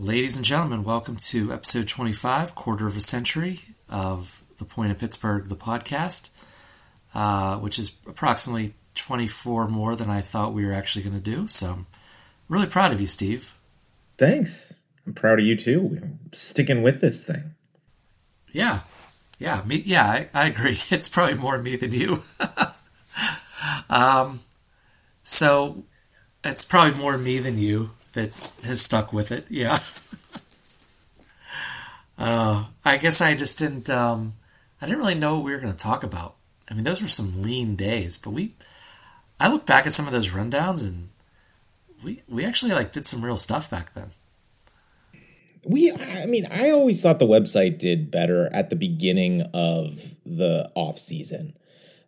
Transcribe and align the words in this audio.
Ladies 0.00 0.36
and 0.36 0.46
gentlemen, 0.46 0.84
welcome 0.84 1.16
to 1.16 1.52
episode 1.52 1.88
25, 1.88 2.54
quarter 2.54 2.86
of 2.86 2.96
a 2.96 3.00
century 3.00 3.58
of 3.88 4.44
The 4.58 4.64
Point 4.64 4.92
of 4.92 4.98
Pittsburgh, 5.00 5.46
the 5.46 5.56
podcast, 5.56 6.30
uh, 7.16 7.56
which 7.56 7.80
is 7.80 7.96
approximately 8.06 8.74
24 8.94 9.66
more 9.66 9.96
than 9.96 10.08
I 10.08 10.20
thought 10.20 10.54
we 10.54 10.64
were 10.64 10.72
actually 10.72 11.02
going 11.02 11.16
to 11.16 11.20
do. 11.20 11.48
So 11.48 11.70
I'm 11.72 11.86
really 12.48 12.68
proud 12.68 12.92
of 12.92 13.00
you, 13.00 13.08
Steve. 13.08 13.58
Thanks. 14.16 14.72
I'm 15.04 15.14
proud 15.14 15.40
of 15.40 15.44
you 15.44 15.56
too. 15.56 15.98
I'm 16.00 16.20
sticking 16.30 16.84
with 16.84 17.00
this 17.00 17.24
thing. 17.24 17.56
Yeah. 18.52 18.82
Yeah. 19.40 19.62
Me, 19.66 19.82
yeah, 19.84 20.06
I, 20.06 20.28
I 20.32 20.46
agree. 20.46 20.78
It's 20.92 21.08
probably 21.08 21.34
more 21.34 21.58
me 21.58 21.74
than 21.74 21.92
you. 21.92 22.22
um, 23.90 24.42
so 25.24 25.82
it's 26.44 26.64
probably 26.64 26.96
more 26.96 27.18
me 27.18 27.40
than 27.40 27.58
you 27.58 27.90
that 28.12 28.30
has 28.64 28.80
stuck 28.80 29.12
with 29.12 29.32
it. 29.32 29.46
Yeah. 29.48 29.80
uh, 32.18 32.66
I 32.84 32.96
guess 32.96 33.20
I 33.20 33.34
just 33.34 33.58
didn't. 33.58 33.88
Um, 33.90 34.34
I 34.80 34.86
didn't 34.86 34.98
really 34.98 35.14
know 35.14 35.36
what 35.36 35.44
we 35.44 35.52
were 35.52 35.58
going 35.60 35.72
to 35.72 35.78
talk 35.78 36.02
about. 36.02 36.36
I 36.70 36.74
mean, 36.74 36.84
those 36.84 37.02
were 37.02 37.08
some 37.08 37.42
lean 37.42 37.76
days, 37.76 38.18
but 38.18 38.30
we. 38.30 38.54
I 39.40 39.48
look 39.48 39.66
back 39.66 39.86
at 39.86 39.94
some 39.94 40.06
of 40.06 40.12
those 40.12 40.30
rundowns, 40.30 40.84
and 40.84 41.10
we 42.02 42.22
we 42.28 42.44
actually 42.44 42.72
like 42.72 42.92
did 42.92 43.06
some 43.06 43.24
real 43.24 43.36
stuff 43.36 43.70
back 43.70 43.94
then. 43.94 44.10
We, 45.64 45.92
I 45.92 46.24
mean, 46.26 46.46
I 46.50 46.70
always 46.70 47.02
thought 47.02 47.18
the 47.18 47.26
website 47.26 47.78
did 47.78 48.10
better 48.10 48.48
at 48.54 48.70
the 48.70 48.76
beginning 48.76 49.42
of 49.52 50.14
the 50.24 50.70
off 50.74 50.98
season 50.98 51.54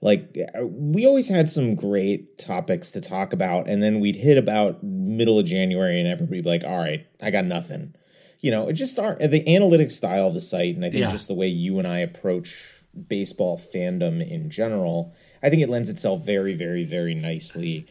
like 0.01 0.35
we 0.63 1.07
always 1.07 1.29
had 1.29 1.51
some 1.51 1.75
great 1.75 2.39
topics 2.39 2.91
to 2.93 3.01
talk 3.01 3.33
about 3.33 3.69
and 3.69 3.83
then 3.83 4.01
we'd 4.01 4.17
hit 4.17 4.39
about 4.39 4.83
middle 4.83 5.39
of 5.39 5.47
january 5.47 5.99
and 5.99 6.09
everybody'd 6.09 6.45
be 6.45 6.51
like 6.51 6.65
all 6.65 6.79
right 6.79 7.07
i 7.23 7.31
got 7.31 7.45
nothing. 7.45 7.95
You 8.41 8.51
know 8.51 8.69
it 8.69 8.73
just 8.73 8.99
our 8.99 9.17
the 9.17 9.55
analytic 9.55 9.91
style 9.91 10.29
of 10.29 10.35
the 10.35 10.41
site 10.41 10.75
and 10.75 10.85
i 10.85 10.91
think 10.91 11.03
yeah. 11.03 11.11
just 11.11 11.29
the 11.29 11.35
way 11.35 11.49
you 11.49 11.79
and 11.79 11.87
i 11.87 11.99
approach 11.99 12.83
baseball 13.09 13.59
fandom 13.59 14.27
in 14.27 14.51
general 14.51 15.15
i 15.43 15.51
think 15.51 15.63
it 15.63 15.69
lends 15.69 15.91
itself 15.91 16.25
very 16.25 16.55
very 16.55 16.85
very 16.85 17.15
nicely 17.15 17.87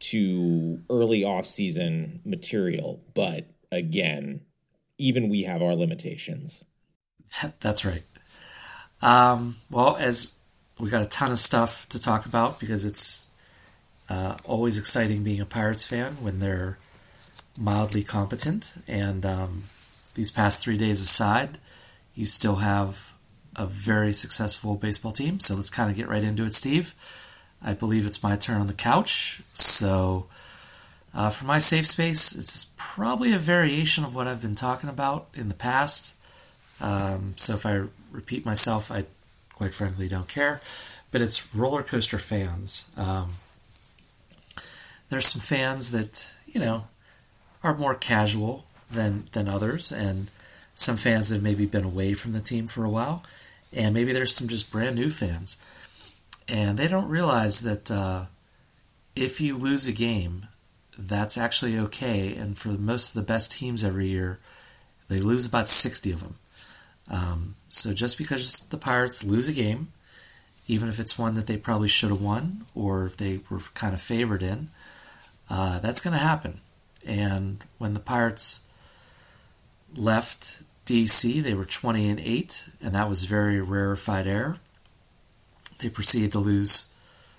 to 0.00 0.82
early 0.90 1.24
off-season 1.24 2.20
material. 2.26 3.00
But 3.14 3.46
again 3.72 4.42
even 4.98 5.28
we 5.28 5.42
have 5.42 5.62
our 5.62 5.74
limitations. 5.74 6.64
That's 7.60 7.84
right. 7.84 8.02
Um, 9.02 9.56
well 9.70 9.96
as 9.96 10.38
we 10.78 10.90
got 10.90 11.02
a 11.02 11.06
ton 11.06 11.32
of 11.32 11.38
stuff 11.38 11.88
to 11.90 12.00
talk 12.00 12.26
about 12.26 12.58
because 12.60 12.84
it's 12.84 13.28
uh, 14.08 14.36
always 14.44 14.78
exciting 14.78 15.22
being 15.22 15.40
a 15.40 15.46
Pirates 15.46 15.86
fan 15.86 16.16
when 16.20 16.40
they're 16.40 16.78
mildly 17.56 18.02
competent. 18.02 18.72
And 18.88 19.24
um, 19.24 19.64
these 20.14 20.30
past 20.30 20.62
three 20.62 20.76
days 20.76 21.00
aside, 21.00 21.58
you 22.14 22.26
still 22.26 22.56
have 22.56 23.14
a 23.56 23.66
very 23.66 24.12
successful 24.12 24.74
baseball 24.74 25.12
team. 25.12 25.40
So 25.40 25.54
let's 25.54 25.70
kind 25.70 25.90
of 25.90 25.96
get 25.96 26.08
right 26.08 26.24
into 26.24 26.44
it, 26.44 26.54
Steve. 26.54 26.94
I 27.62 27.72
believe 27.72 28.04
it's 28.04 28.22
my 28.22 28.36
turn 28.36 28.60
on 28.60 28.66
the 28.66 28.72
couch. 28.72 29.42
So 29.54 30.26
uh, 31.14 31.30
for 31.30 31.44
my 31.44 31.58
safe 31.58 31.86
space, 31.86 32.34
it's 32.34 32.72
probably 32.76 33.32
a 33.32 33.38
variation 33.38 34.04
of 34.04 34.14
what 34.14 34.26
I've 34.26 34.42
been 34.42 34.56
talking 34.56 34.90
about 34.90 35.28
in 35.34 35.48
the 35.48 35.54
past. 35.54 36.14
Um, 36.80 37.34
so 37.36 37.54
if 37.54 37.64
I 37.64 37.82
repeat 38.10 38.44
myself, 38.44 38.90
I 38.90 39.06
quite 39.56 39.74
frankly 39.74 40.08
don't 40.08 40.28
care. 40.28 40.60
But 41.10 41.20
it's 41.20 41.54
roller 41.54 41.82
coaster 41.82 42.18
fans. 42.18 42.90
Um, 42.96 43.32
there's 45.08 45.26
some 45.26 45.40
fans 45.40 45.90
that 45.92 46.32
you 46.46 46.60
know 46.60 46.88
are 47.62 47.76
more 47.76 47.94
casual 47.94 48.64
than 48.90 49.24
than 49.32 49.48
others, 49.48 49.92
and 49.92 50.28
some 50.74 50.96
fans 50.96 51.28
that 51.28 51.36
have 51.36 51.42
maybe 51.42 51.66
been 51.66 51.84
away 51.84 52.14
from 52.14 52.32
the 52.32 52.40
team 52.40 52.66
for 52.66 52.84
a 52.84 52.90
while, 52.90 53.22
and 53.72 53.94
maybe 53.94 54.12
there's 54.12 54.34
some 54.34 54.48
just 54.48 54.72
brand 54.72 54.96
new 54.96 55.10
fans, 55.10 55.62
and 56.48 56.78
they 56.78 56.88
don't 56.88 57.08
realize 57.08 57.60
that 57.60 57.90
uh, 57.90 58.24
if 59.14 59.40
you 59.40 59.56
lose 59.56 59.86
a 59.86 59.92
game, 59.92 60.48
that's 60.98 61.38
actually 61.38 61.78
okay. 61.78 62.34
And 62.34 62.58
for 62.58 62.70
most 62.70 63.10
of 63.10 63.14
the 63.14 63.32
best 63.32 63.52
teams 63.52 63.84
every 63.84 64.08
year, 64.08 64.40
they 65.08 65.18
lose 65.18 65.46
about 65.46 65.68
sixty 65.68 66.10
of 66.10 66.20
them. 66.20 66.36
Um, 67.10 67.56
so 67.68 67.92
just 67.92 68.18
because 68.18 68.60
the 68.60 68.78
Pirates 68.78 69.24
lose 69.24 69.48
a 69.48 69.52
game, 69.52 69.92
even 70.66 70.88
if 70.88 70.98
it's 70.98 71.18
one 71.18 71.34
that 71.34 71.46
they 71.46 71.56
probably 71.56 71.88
should 71.88 72.10
have 72.10 72.22
won 72.22 72.64
or 72.74 73.04
if 73.04 73.16
they 73.16 73.40
were 73.50 73.60
kind 73.74 73.94
of 73.94 74.00
favored 74.00 74.42
in, 74.42 74.68
uh, 75.50 75.78
that's 75.80 76.00
going 76.00 76.14
to 76.14 76.22
happen. 76.22 76.60
And 77.06 77.62
when 77.78 77.94
the 77.94 78.00
Pirates 78.00 78.66
left 79.94 80.62
DC, 80.86 81.42
they 81.42 81.54
were 81.54 81.64
20 81.64 82.08
and 82.08 82.20
8, 82.20 82.64
and 82.82 82.94
that 82.94 83.08
was 83.08 83.24
very 83.24 83.60
rarefied 83.60 84.26
air. 84.26 84.56
They 85.80 85.88
proceeded 85.88 86.32
to 86.32 86.38
lose 86.38 86.92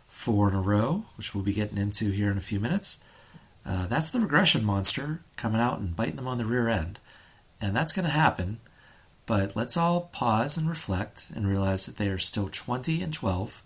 four 0.08 0.48
in 0.48 0.56
a 0.56 0.62
row, 0.62 1.06
which 1.18 1.34
we'll 1.34 1.44
be 1.44 1.54
getting 1.54 1.78
into 1.78 2.12
here 2.12 2.30
in 2.30 2.38
a 2.38 2.42
few 2.42 2.60
minutes. 2.60 3.04
Uh, 3.66 3.88
that's 3.88 4.12
the 4.12 4.20
regression 4.20 4.64
monster 4.64 5.22
coming 5.38 5.60
out 5.60 5.80
and 5.80 5.96
biting 5.96 6.18
them 6.18 6.28
on 6.28 6.38
the 6.38 6.46
rear 6.46 6.68
end. 6.68 7.00
And 7.60 7.76
that's 7.76 7.94
going 7.94 8.06
to 8.06 8.12
happen 8.12 8.60
but 9.26 9.56
let's 9.56 9.78
all 9.78 10.02
pause 10.02 10.58
and 10.58 10.70
reflect 10.70 11.32
and 11.36 11.48
realize 11.48 11.86
that 11.86 11.98
they 11.98 12.10
are 12.10 12.18
still 12.18 12.50
20 12.52 13.02
and 13.02 13.14
12 13.14 13.64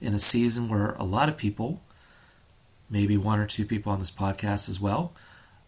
in 0.00 0.14
a 0.14 0.18
season 0.18 0.68
where 0.68 0.92
a 0.92 1.04
lot 1.04 1.28
of 1.28 1.36
people, 1.36 1.82
maybe 2.88 3.16
one 3.16 3.38
or 3.38 3.46
two 3.46 3.64
people 3.64 3.92
on 3.92 3.98
this 3.98 4.10
podcast 4.10 4.68
as 4.68 4.80
well, 4.80 5.12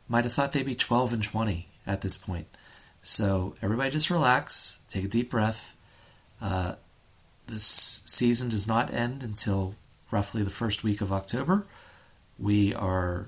might 0.08 0.24
have 0.24 0.32
thought 0.32 0.52
they'd 0.52 0.66
be 0.66 0.74
12 0.74 1.12
and 1.12 1.24
20 1.24 1.66
at 1.86 2.00
this 2.00 2.16
point. 2.16 2.46
So 3.02 3.54
everybody 3.60 3.90
just 3.90 4.10
relax, 4.10 4.78
take 4.88 5.04
a 5.04 5.08
deep 5.08 5.30
breath. 5.30 5.76
Uh, 6.40 6.74
this 7.46 7.64
season 7.64 8.48
does 8.48 8.68
not 8.68 8.92
end 8.92 9.22
until 9.22 9.74
roughly 10.10 10.42
the 10.42 10.50
first 10.50 10.84
week 10.84 11.00
of 11.00 11.12
October. 11.12 11.66
We 12.38 12.74
are 12.74 13.26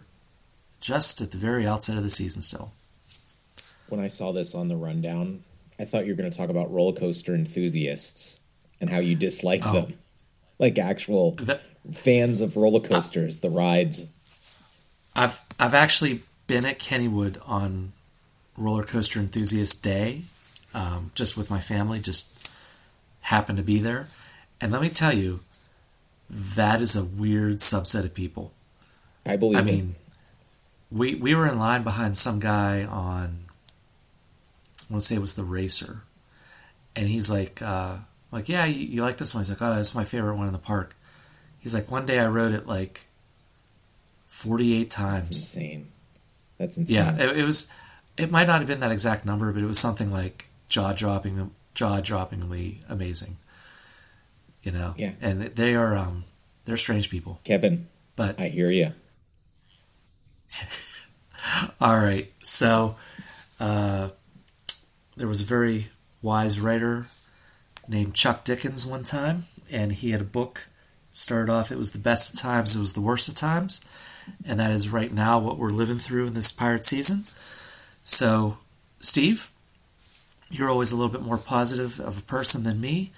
just 0.81 1.21
at 1.21 1.33
the 1.33 1.39
very 1.39 1.67
outset 1.67 1.97
of 1.97 2.05
the 2.05 2.11
season 2.11 2.43
still. 2.43 2.73
When 3.89 4.01
I 4.01 4.09
saw 4.09 4.33
this 4.33 4.55
on 4.55 4.69
the 4.69 4.77
rundown, 4.77 5.43
I 5.79 5.85
thought 5.85 6.07
you 6.07 6.13
were 6.13 6.17
going 6.17 6.31
to 6.31 6.37
talk 6.37 6.51
about 6.51 6.73
roller 6.73 6.97
coaster 6.97 7.35
enthusiasts 7.35 8.41
and 8.81 8.91
how 8.91 8.99
you 8.99 9.15
dislike 9.15 9.63
oh. 9.67 9.73
them, 9.73 9.99
like 10.59 10.79
actual 10.79 11.33
that, 11.33 11.63
fans 11.93 12.41
of 12.41 12.57
roller 12.57 12.81
coasters, 12.81 13.39
uh, 13.39 13.49
the 13.49 13.51
rides. 13.51 14.09
I've 15.17 15.41
I've 15.59 15.75
actually 15.75 16.21
been 16.47 16.65
at 16.65 16.79
Kennywood 16.79 17.39
on 17.47 17.93
Roller 18.57 18.85
Coaster 18.85 19.19
Enthusiast 19.21 19.83
Day, 19.83 20.23
um, 20.73 21.11
just 21.15 21.37
with 21.37 21.51
my 21.51 21.61
family. 21.61 22.01
Just 22.01 22.51
happened 23.23 23.59
to 23.59 23.65
be 23.65 23.79
there, 23.79 24.09
and 24.61 24.71
let 24.71 24.81
me 24.81 24.91
tell 24.91 25.13
you, 25.13 25.41
that 26.31 26.81
is 26.81 26.95
a 26.97 27.05
weird 27.05 27.57
subset 27.57 28.05
of 28.05 28.15
people. 28.15 28.53
I 29.27 29.37
believe. 29.37 29.59
I 29.59 29.63
mean, 29.63 29.95
we 30.91 31.15
we 31.15 31.35
were 31.35 31.47
in 31.47 31.59
line 31.59 31.83
behind 31.83 32.17
some 32.17 32.39
guy 32.39 32.85
on 32.85 33.44
I 33.44 33.44
want 34.91 35.03
to 35.03 35.07
say 35.07 35.15
it 35.15 35.21
was 35.21 35.35
the 35.35 35.45
Racer, 35.45 36.03
and 36.95 37.09
he's 37.09 37.31
like, 37.31 37.63
uh, 37.63 37.97
like, 38.31 38.49
yeah, 38.49 38.65
you, 38.65 38.87
you, 38.87 39.03
like 39.03 39.17
this 39.17 39.35
one? 39.35 39.43
He's 39.43 39.51
like, 39.51 39.63
oh, 39.63 39.75
that's 39.75 39.95
my 39.95 40.05
favorite 40.05 40.37
one 40.37 40.47
in 40.47 40.53
the 40.53 40.59
park. 40.59 40.97
He's 41.59 41.75
like, 41.75 41.91
one 41.91 42.07
day 42.07 42.19
I 42.19 42.27
rode 42.27 42.53
it 42.53 42.67
like 42.67 43.07
forty-eight 44.27 44.91
times. 44.91 45.29
That's 45.29 45.55
insane. 45.55 45.89
That's 46.59 46.77
insane. 46.77 46.97
Yeah, 46.97 47.17
it, 47.17 47.39
it 47.39 47.45
was. 47.45 47.71
It 48.17 48.31
might 48.31 48.47
not 48.47 48.61
have 48.61 48.69
been 48.69 48.81
that 48.81 48.93
exact 48.93 49.25
number, 49.25 49.53
but 49.53 49.63
it 49.63 49.67
was 49.67 49.79
something 49.79 50.13
like 50.13 50.49
jaw-dropping, 50.69 51.51
jaw-droppingly 51.75 52.79
amazing. 52.89 53.39
You 54.63 54.71
know. 54.73 54.95
Yeah. 54.97 55.13
And 55.21 55.43
they 55.43 55.75
are, 55.75 55.97
um, 55.97 56.25
they're 56.65 56.77
strange 56.77 57.11
people. 57.11 57.41
Kevin. 57.43 57.89
But 58.15 58.41
I 58.41 58.49
hear 58.49 58.71
you. 58.71 58.93
All 61.81 61.99
right, 61.99 62.33
so. 62.43 62.97
Uh, 63.59 64.11
there 65.17 65.29
was 65.29 65.41
a 65.41 65.45
very 65.45 65.89
wise 66.23 66.59
writer 66.59 67.07
named 67.89 68.15
Chuck 68.15 68.45
Dickens 68.45 68.87
one 68.87 69.05
time, 69.05 69.45
and 69.71 69.93
he 69.93 70.11
had 70.11 70.21
a 70.21 70.25
book. 70.25 70.69
Started 71.13 71.53
off, 71.53 71.71
it 71.71 71.79
was 71.79 71.93
the 71.93 71.99
best 71.99 72.35
of 72.35 72.41
times, 72.41 72.75
it 72.75 72.81
was 72.81 72.95
the 72.95 73.01
worst 73.01 73.29
of 73.29 73.37
times, 73.37 73.85
and 74.45 74.59
that 74.59 74.73
is 74.73 74.89
right 74.89 75.13
now 75.13 75.39
what 75.39 75.59
we're 75.59 75.71
living 75.71 75.99
through 75.99 76.27
in 76.27 76.35
this 76.35 76.51
pirate 76.51 76.85
season. 76.85 77.25
So, 78.05 78.59
Steve, 78.99 79.53
you're 80.51 80.69
always 80.69 80.91
a 80.91 80.97
little 80.97 81.13
bit 81.13 81.23
more 81.23 81.39
positive 81.39 82.01
of 82.01 82.19
a 82.19 82.23
person 82.23 82.65
than 82.65 82.81
me. 82.81 83.13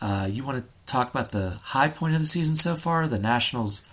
Uh, 0.00 0.28
you 0.28 0.42
want 0.42 0.58
to 0.58 0.92
talk 0.92 1.08
about 1.08 1.30
the 1.30 1.50
high 1.62 1.88
point 1.88 2.14
of 2.14 2.20
the 2.20 2.26
season 2.26 2.56
so 2.56 2.74
far, 2.74 3.06
the 3.06 3.18
Nationals 3.18 3.86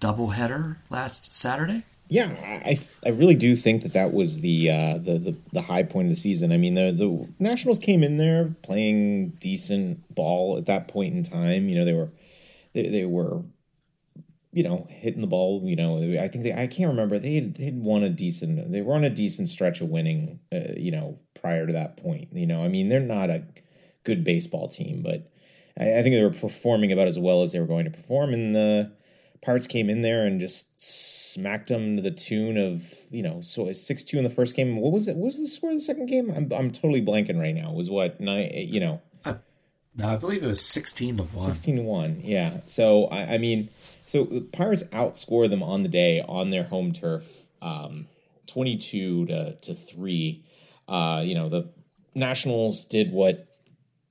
doubleheader 0.00 0.76
last 0.88 1.34
Saturday? 1.34 1.82
Yeah, 2.10 2.34
I 2.66 2.80
I 3.06 3.10
really 3.10 3.36
do 3.36 3.54
think 3.54 3.82
that 3.82 3.92
that 3.92 4.12
was 4.12 4.40
the 4.40 4.68
uh, 4.68 4.98
the, 4.98 5.18
the, 5.18 5.36
the 5.52 5.62
high 5.62 5.84
point 5.84 6.08
of 6.08 6.10
the 6.10 6.20
season. 6.20 6.50
I 6.50 6.56
mean, 6.56 6.74
the 6.74 6.90
the 6.90 7.28
Nationals 7.38 7.78
came 7.78 8.02
in 8.02 8.16
there 8.16 8.56
playing 8.62 9.30
decent 9.38 10.12
ball 10.12 10.58
at 10.58 10.66
that 10.66 10.88
point 10.88 11.14
in 11.14 11.22
time. 11.22 11.68
You 11.68 11.78
know, 11.78 11.84
they 11.84 11.94
were 11.94 12.10
they, 12.74 12.88
they 12.88 13.04
were 13.04 13.44
you 14.52 14.62
know, 14.62 14.86
hitting 14.90 15.20
the 15.20 15.26
ball. 15.26 15.62
You 15.64 15.76
know, 15.76 15.98
I 16.20 16.28
think 16.28 16.44
they, 16.44 16.52
I 16.52 16.66
can't 16.66 16.90
remember. 16.90 17.18
They 17.18 17.34
had, 17.34 17.54
they'd 17.54 17.78
won 17.78 18.02
a 18.02 18.08
decent, 18.10 18.72
they 18.72 18.80
were 18.80 18.94
on 18.94 19.04
a 19.04 19.10
decent 19.10 19.48
stretch 19.48 19.80
of 19.80 19.88
winning, 19.88 20.40
uh, 20.52 20.72
you 20.76 20.90
know, 20.90 21.18
prior 21.40 21.66
to 21.66 21.72
that 21.72 21.96
point. 21.96 22.32
You 22.32 22.46
know, 22.46 22.64
I 22.64 22.68
mean, 22.68 22.88
they're 22.88 23.00
not 23.00 23.30
a 23.30 23.44
good 24.04 24.24
baseball 24.24 24.68
team, 24.68 25.02
but 25.02 25.30
I, 25.78 25.98
I 25.98 26.02
think 26.02 26.14
they 26.14 26.22
were 26.22 26.30
performing 26.30 26.90
about 26.90 27.08
as 27.08 27.18
well 27.18 27.42
as 27.42 27.52
they 27.52 27.60
were 27.60 27.66
going 27.66 27.84
to 27.84 27.90
perform. 27.90 28.34
in 28.34 28.52
the 28.52 28.92
Pirates 29.42 29.66
came 29.66 29.88
in 29.88 30.02
there 30.02 30.26
and 30.26 30.38
just 30.38 30.82
smacked 31.32 31.68
them 31.68 31.96
to 31.96 32.02
the 32.02 32.10
tune 32.10 32.58
of, 32.58 32.92
you 33.10 33.22
know, 33.22 33.40
so 33.40 33.72
six 33.72 34.04
two 34.04 34.18
in 34.18 34.24
the 34.24 34.30
first 34.30 34.54
game. 34.54 34.76
What 34.76 34.92
was 34.92 35.08
it? 35.08 35.16
What 35.16 35.26
was 35.26 35.38
the 35.38 35.48
score 35.48 35.70
of 35.70 35.76
the 35.76 35.80
second 35.80 36.06
game? 36.06 36.30
I'm, 36.30 36.52
I'm 36.52 36.70
totally 36.70 37.00
blanking 37.00 37.40
right 37.40 37.54
now. 37.54 37.70
It 37.70 37.76
was 37.76 37.88
what 37.88 38.20
nine? 38.20 38.50
You 38.54 38.80
know, 38.80 39.00
no, 39.96 40.08
I 40.08 40.16
believe 40.16 40.42
it 40.42 40.46
was 40.46 40.64
sixteen 40.64 41.16
to 41.16 41.24
one. 41.24 41.46
Sixteen 41.46 41.76
to 41.76 41.82
one, 41.82 42.20
yeah. 42.22 42.60
So 42.66 43.06
I, 43.06 43.34
I 43.34 43.38
mean, 43.38 43.68
so 44.06 44.24
the 44.24 44.40
Pirates 44.40 44.82
outscore 44.92 45.48
them 45.48 45.62
on 45.62 45.82
the 45.82 45.88
day 45.88 46.20
on 46.20 46.50
their 46.50 46.64
home 46.64 46.92
turf, 46.92 47.46
um, 47.62 48.06
twenty-two 48.46 49.26
to 49.26 49.54
to 49.54 49.74
three. 49.74 50.44
Uh, 50.86 51.22
you 51.24 51.34
know, 51.34 51.48
the 51.48 51.68
Nationals 52.14 52.84
did 52.84 53.12
what 53.12 53.49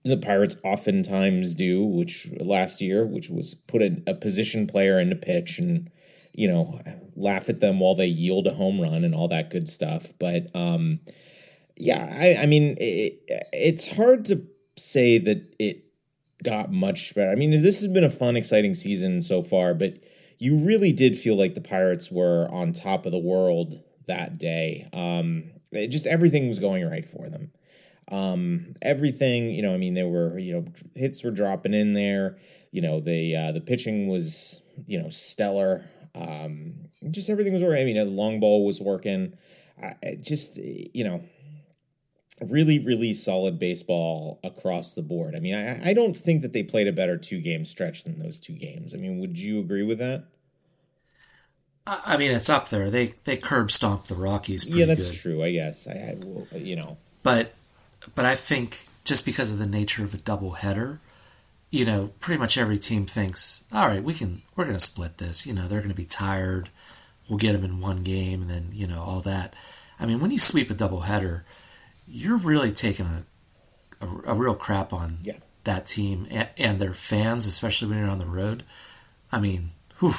the 0.04 0.18
Pirates 0.18 0.56
oftentimes 0.64 1.56
do, 1.56 1.84
which 1.84 2.30
last 2.40 2.82
year, 2.82 3.06
which 3.06 3.30
was 3.30 3.54
put 3.54 3.82
a, 3.82 4.02
a 4.08 4.14
position 4.14 4.68
player 4.68 5.00
in 5.00 5.10
the 5.10 5.16
pitch 5.16 5.60
and 5.60 5.90
you 6.34 6.48
know 6.48 6.80
laugh 7.16 7.50
at 7.50 7.60
them 7.60 7.80
while 7.80 7.96
they 7.96 8.06
yield 8.06 8.48
a 8.48 8.54
home 8.54 8.80
run 8.80 9.04
and 9.04 9.14
all 9.14 9.28
that 9.28 9.50
good 9.50 9.68
stuff. 9.68 10.14
But 10.20 10.48
um, 10.56 11.00
yeah, 11.76 12.08
I, 12.12 12.44
I 12.44 12.46
mean, 12.46 12.78
it, 12.80 13.22
it's 13.54 13.92
hard 13.92 14.26
to 14.26 14.46
say 14.78 15.18
that 15.18 15.56
it 15.60 15.86
got 16.44 16.72
much 16.72 17.14
better. 17.16 17.32
I 17.32 17.36
mean, 17.36 17.62
this 17.62 17.82
has 17.82 17.92
been 17.92 18.04
a 18.04 18.10
fun, 18.10 18.38
exciting 18.38 18.74
season 18.74 19.22
so 19.22 19.44
far, 19.44 19.74
but 19.74 19.96
you 20.38 20.58
really 20.58 20.94
did 20.94 21.18
feel 21.18 21.38
like 21.38 21.56
the 21.56 21.62
Pirates 21.62 22.12
were 22.12 22.48
on 22.50 22.74
top 22.74 23.06
of 23.06 23.12
the 23.12 23.20
world 23.20 23.82
that 24.08 24.38
day. 24.38 24.88
Um, 24.94 25.52
it, 25.72 25.88
just 25.88 26.08
everything 26.08 26.48
was 26.48 26.60
going 26.60 26.90
right 26.90 27.08
for 27.08 27.30
them. 27.30 27.52
Um, 28.10 28.74
everything, 28.82 29.52
you 29.52 29.62
know, 29.62 29.74
I 29.74 29.78
mean, 29.78 29.94
there 29.94 30.08
were, 30.08 30.38
you 30.40 30.54
know, 30.54 30.66
hits 30.96 31.24
were 31.24 31.32
dropping 31.32 31.74
in 31.74 31.94
there. 31.94 32.38
You 32.72 32.82
know, 32.82 33.00
the 33.00 33.36
uh, 33.36 33.52
the 33.52 33.62
pitching 33.62 34.08
was, 34.08 34.62
you 34.88 35.02
know, 35.02 35.10
stellar. 35.10 35.86
Um, 36.16 36.74
just 37.12 37.30
everything 37.30 37.54
was 37.54 37.62
working. 37.62 37.82
I 37.82 37.86
mean, 37.86 37.96
the 37.96 38.06
long 38.06 38.40
ball 38.40 38.66
was 38.66 38.82
working. 38.82 39.38
I, 39.82 40.18
just, 40.22 40.58
you 40.58 41.04
know, 41.04 41.24
really, 42.42 42.80
really 42.80 43.14
solid 43.14 43.60
baseball 43.60 44.40
across 44.44 44.94
the 44.94 45.02
board. 45.02 45.36
I 45.36 45.40
mean, 45.40 45.56
I, 45.56 45.90
I 45.90 45.94
don't 45.94 46.16
think 46.18 46.42
that 46.42 46.54
they 46.54 46.64
played 46.64 46.88
a 46.88 46.92
better 46.92 47.18
two 47.18 47.40
game 47.40 47.66
stretch 47.66 48.04
than 48.04 48.20
those 48.20 48.40
two 48.40 48.54
games. 48.54 48.94
I 48.94 48.98
mean, 48.98 49.20
would 49.20 49.40
you 49.40 49.60
agree 49.60 49.84
with 49.84 50.00
that? 50.00 50.26
I 51.88 52.18
mean, 52.18 52.32
it's 52.32 52.50
up 52.50 52.70
there. 52.70 52.90
They 52.92 53.16
they 53.24 53.38
curb 53.38 53.72
stomped 53.72 54.10
the 54.10 54.16
Rockies. 54.16 54.68
yeah, 54.68 54.86
that's 54.86 55.10
good. 55.10 55.18
true. 55.18 55.44
I 55.44 55.52
guess 55.52 55.88
I, 55.88 55.94
I 55.94 56.18
will, 56.24 56.48
you 56.56 56.76
know, 56.76 56.98
but 57.24 57.56
but 58.16 58.26
I 58.26 58.36
think 58.36 58.86
just 59.04 59.26
because 59.26 59.52
of 59.52 59.60
the 59.60 59.66
nature 59.66 60.04
of 60.04 60.14
a 60.14 60.18
double 60.18 60.52
header, 60.52 61.00
you 61.70 61.86
know, 61.86 62.12
pretty 62.20 62.40
much 62.40 62.58
every 62.58 62.78
team 62.78 63.06
thinks, 63.06 63.64
all 63.72 63.88
right, 63.88 64.04
we 64.04 64.14
can 64.14 64.42
we're 64.56 64.66
going 64.66 64.78
to 64.78 64.84
split 64.84 65.18
this. 65.18 65.46
You 65.46 65.54
know, 65.54 65.68
they're 65.68 65.80
going 65.80 65.90
to 65.92 65.96
be 65.96 66.06
tired. 66.06 66.70
We'll 67.28 67.38
get 67.38 67.54
them 67.54 67.64
in 67.64 67.80
one 67.80 68.04
game, 68.04 68.42
and 68.42 68.50
then 68.50 68.70
you 68.74 68.88
know 68.88 69.02
all 69.02 69.20
that. 69.22 69.54
I 70.00 70.06
mean, 70.06 70.20
when 70.20 70.32
you 70.32 70.40
sweep 70.40 70.70
a 70.72 70.74
double 70.74 71.02
header, 71.02 71.46
you're 72.08 72.38
really 72.38 72.72
taking 72.72 73.06
a, 73.06 74.06
a, 74.06 74.32
a 74.32 74.34
real 74.34 74.56
crap 74.56 74.94
on 74.94 75.20
yeah. 75.22 75.38
that 75.66 75.86
team 75.86 76.26
and, 76.32 76.48
and, 76.58 76.80
their 76.80 76.94
fans, 76.94 77.46
especially 77.46 77.90
when 77.90 78.00
you're 78.00 78.10
on 78.10 78.18
the 78.18 78.26
road. 78.26 78.64
I 79.32 79.40
mean, 79.40 79.72
whew, 80.00 80.14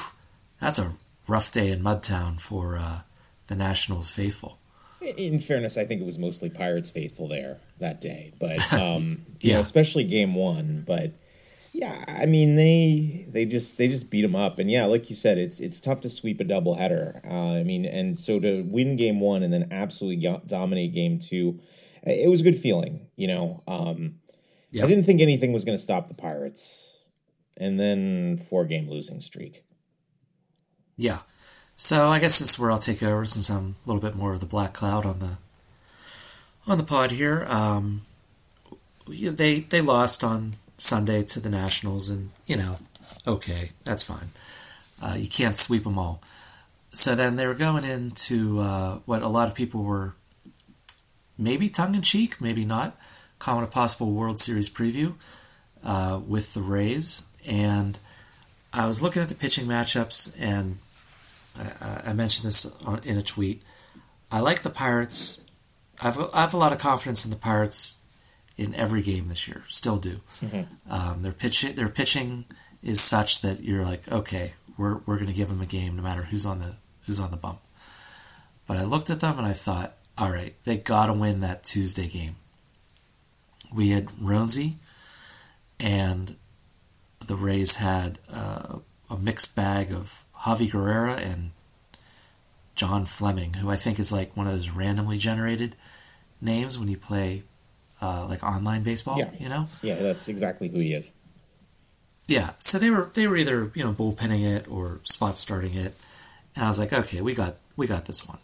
that's 0.61 0.79
a 0.79 0.93
rough 1.27 1.51
day 1.51 1.71
in 1.71 1.83
Mudtown 1.83 2.39
for 2.39 2.77
uh, 2.77 3.01
the 3.49 3.57
Nationals 3.57 4.11
faithful. 4.11 4.60
In 5.01 5.39
fairness, 5.39 5.79
I 5.79 5.85
think 5.85 6.01
it 6.01 6.05
was 6.05 6.19
mostly 6.19 6.51
Pirates 6.51 6.91
faithful 6.91 7.29
there 7.29 7.59
that 7.79 8.01
day, 8.01 8.33
but 8.39 8.73
um, 8.73 9.25
yeah, 9.41 9.55
know, 9.55 9.61
especially 9.61 10.05
Game 10.05 10.35
One. 10.35 10.85
But 10.87 11.13
yeah, 11.73 12.05
I 12.07 12.27
mean 12.27 12.57
they 12.57 13.27
they 13.29 13.45
just 13.45 13.79
they 13.79 13.89
just 13.89 14.11
beat 14.11 14.23
them 14.23 14.37
up, 14.37 14.59
and 14.59 14.71
yeah, 14.71 14.85
like 14.85 15.09
you 15.09 15.17
said, 15.17 15.39
it's 15.39 15.61
it's 15.61 15.81
tough 15.81 16.01
to 16.03 16.11
sweep 16.11 16.41
a 16.41 16.45
doubleheader. 16.45 17.25
Uh, 17.27 17.59
I 17.59 17.63
mean, 17.65 17.87
and 17.87 18.19
so 18.19 18.39
to 18.41 18.63
win 18.63 18.97
Game 18.97 19.21
One 19.21 19.43
and 19.43 19.53
then 19.53 19.69
absolutely 19.71 20.41
dominate 20.47 20.95
Game 20.95 21.19
Two 21.19 21.61
it 22.03 22.31
was 22.31 22.41
a 22.41 22.45
good 22.45 22.59
feeling, 22.59 23.07
you 23.17 23.27
know. 23.27 23.63
Um, 23.67 24.17
yep. 24.71 24.85
I 24.85 24.89
didn't 24.89 25.05
think 25.05 25.21
anything 25.21 25.53
was 25.53 25.65
going 25.65 25.77
to 25.77 25.83
stop 25.83 26.09
the 26.09 26.15
Pirates, 26.15 26.97
and 27.57 27.79
then 27.79 28.39
four 28.49 28.65
game 28.65 28.89
losing 28.89 29.21
streak. 29.21 29.65
Yeah, 30.97 31.21
so 31.81 32.11
I 32.11 32.19
guess 32.19 32.39
this 32.39 32.51
is 32.51 32.59
where 32.59 32.71
I'll 32.71 32.79
take 32.79 33.03
over 33.03 33.25
since 33.25 33.49
I'm 33.49 33.75
a 33.85 33.89
little 33.89 34.03
bit 34.03 34.15
more 34.15 34.35
of 34.35 34.41
the 34.41 34.47
black 34.47 34.75
cloud 34.75 35.07
on 35.07 35.19
the 35.19 35.39
on 36.67 36.77
the 36.77 36.85
pod 36.85 37.11
here. 37.11 37.47
Um, 37.49 38.03
they 39.09 39.61
they 39.61 39.81
lost 39.81 40.23
on 40.23 40.57
Sunday 40.77 41.23
to 41.23 41.41
the 41.41 41.49
Nationals, 41.49 42.11
and 42.11 42.33
you 42.47 42.57
know, 42.57 42.81
okay, 43.27 43.71
that's 43.85 44.03
fine. 44.03 44.29
Uh, 45.01 45.15
you 45.19 45.27
can't 45.27 45.57
sweep 45.57 45.85
them 45.85 45.99
all. 45.99 46.21
So 46.93 47.15
then 47.15 47.37
they 47.37 47.47
were 47.47 47.55
going 47.55 47.85
into 47.85 48.61
uh, 48.61 48.99
what 49.07 49.23
a 49.23 49.29
lot 49.29 49.49
of 49.49 49.55
people 49.55 49.83
were 49.83 50.13
maybe 51.39 51.71
tongue 51.71 51.95
in 51.95 52.03
cheek, 52.03 52.43
maybe 52.43 52.67
not, 52.67 52.95
calling 53.39 53.65
a 53.65 53.67
possible 53.67 54.13
World 54.13 54.39
Series 54.39 54.69
preview 54.69 55.15
uh, 55.83 56.21
with 56.29 56.53
the 56.53 56.61
Rays. 56.61 57.25
And 57.47 57.99
I 58.71 58.87
was 58.87 59.01
looking 59.01 59.23
at 59.23 59.31
the 59.31 59.35
pitching 59.35 59.65
matchups, 59.65 60.37
and 60.39 60.77
I, 61.59 62.11
I 62.11 62.13
mentioned 62.13 62.47
this 62.47 62.67
on, 62.85 63.01
in 63.05 63.19
a 63.19 63.23
tweet. 63.23 63.63
I 64.31 64.41
like 64.41 64.63
the 64.63 64.71
Pirates. 64.71 65.43
I've, 66.03 66.19
I 66.35 66.41
have 66.41 66.55
a 66.55 66.59
lot 66.59 66.73
of 66.73 66.79
confidence 66.79 67.25
in 67.25 67.31
the 67.31 67.37
Pirates 67.37 67.99
in 68.57 68.75
every 68.75 69.03
game 69.03 69.29
this 69.29 69.49
year. 69.49 69.65
Still 69.69 69.97
do. 69.97 70.21
Mm-hmm. 70.41 70.93
Um, 70.93 71.23
their 71.23 71.33
pitching, 71.33 71.75
their 71.75 71.89
pitching 71.89 72.45
is 72.83 73.01
such 73.01 73.41
that 73.43 73.63
you're 73.63 73.85
like, 73.85 74.11
okay, 74.11 74.55
we're 74.77 74.99
we're 75.07 75.17
going 75.17 75.27
to 75.27 75.33
give 75.33 75.49
them 75.49 75.61
a 75.61 75.67
game 75.67 75.97
no 75.97 76.03
matter 76.03 76.23
who's 76.23 76.47
on 76.47 76.61
the 76.61 76.77
who's 77.07 77.21
on 77.21 77.31
the 77.31 77.37
bump. 77.37 77.61
But 78.67 78.77
I 78.77 78.85
looked 78.85 79.11
at 79.11 79.21
them 79.21 79.39
and 79.39 79.47
I 79.47 79.53
thought, 79.53 79.97
all 80.17 80.31
right, 80.31 80.55
they 80.65 80.77
got 80.77 81.07
to 81.07 81.13
win 81.13 81.41
that 81.41 81.65
Tuesday 81.65 82.07
game. 82.07 82.37
We 83.75 83.91
had 83.91 84.07
Roansy, 84.07 84.75
and 85.79 86.37
the 87.27 87.37
Rays 87.37 87.77
had 87.77 88.19
uh, 88.33 88.79
a 89.09 89.17
mixed 89.17 89.55
bag 89.55 89.93
of 89.93 90.25
Javi 90.43 90.71
Guerrera 90.71 91.19
and 91.19 91.51
John 92.75 93.05
Fleming, 93.05 93.55
who 93.55 93.71
I 93.71 93.77
think 93.77 93.99
is 93.99 94.13
like 94.13 94.37
one 94.37 94.47
of 94.47 94.55
those 94.55 94.71
randomly 94.71 95.19
generated 95.19 95.77
names 96.41 96.79
when 96.79 96.89
you 96.89 96.97
play 96.97 97.43
uh, 98.01 98.27
like 98.27 98.43
online 98.43 98.83
baseball. 98.83 99.19
Yeah. 99.19 99.31
you 99.39 99.49
know. 99.49 99.69
Yeah, 99.83 99.97
that's 99.97 100.29
exactly 100.29 100.69
who 100.69 100.79
he 100.79 100.95
is. 100.95 101.13
Yeah, 102.27 102.51
so 102.59 102.79
they 102.79 102.91
were 102.91 103.11
they 103.15 103.27
were 103.27 103.37
either 103.37 103.73
you 103.75 103.85
know 103.85 103.93
bullpenning 103.93 104.45
it 104.45 104.71
or 104.71 105.01
spot 105.05 105.37
starting 105.37 105.75
it, 105.75 105.95
and 106.55 106.65
I 106.65 106.69
was 106.69 106.79
like, 106.79 106.93
okay, 106.93 107.21
we 107.21 107.35
got 107.35 107.57
we 107.77 107.87
got 107.87 108.07
this 108.07 108.27
one 108.29 108.39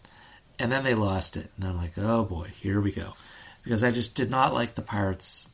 and 0.59 0.71
then 0.71 0.83
they 0.83 0.95
lost 0.95 1.37
it, 1.37 1.49
and 1.55 1.67
I'm 1.67 1.77
like, 1.77 1.93
oh 1.97 2.23
boy, 2.23 2.51
here 2.59 2.81
we 2.81 2.91
go, 2.91 3.13
because 3.63 3.83
I 3.83 3.91
just 3.91 4.15
did 4.15 4.29
not 4.29 4.53
like 4.53 4.75
the 4.75 4.81
Pirates' 4.81 5.51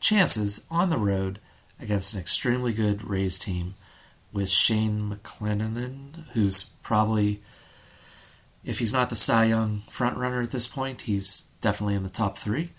chances 0.00 0.66
on 0.70 0.90
the 0.90 0.98
road 0.98 1.38
against 1.80 2.14
an 2.14 2.20
extremely 2.20 2.72
good 2.72 3.04
Rays 3.04 3.38
team 3.38 3.74
with 4.32 4.48
Shane 4.48 5.10
McClanahan, 5.10 6.28
who's 6.32 6.64
probably, 6.82 7.40
if 8.64 8.78
he's 8.78 8.92
not 8.92 9.10
the 9.10 9.16
Cy 9.16 9.44
Young 9.44 9.82
frontrunner 9.90 10.42
at 10.42 10.50
this 10.50 10.66
point, 10.66 11.02
he's 11.02 11.42
definitely 11.60 11.94
in 11.94 12.02
the 12.02 12.08
top 12.08 12.38
three. 12.38 12.70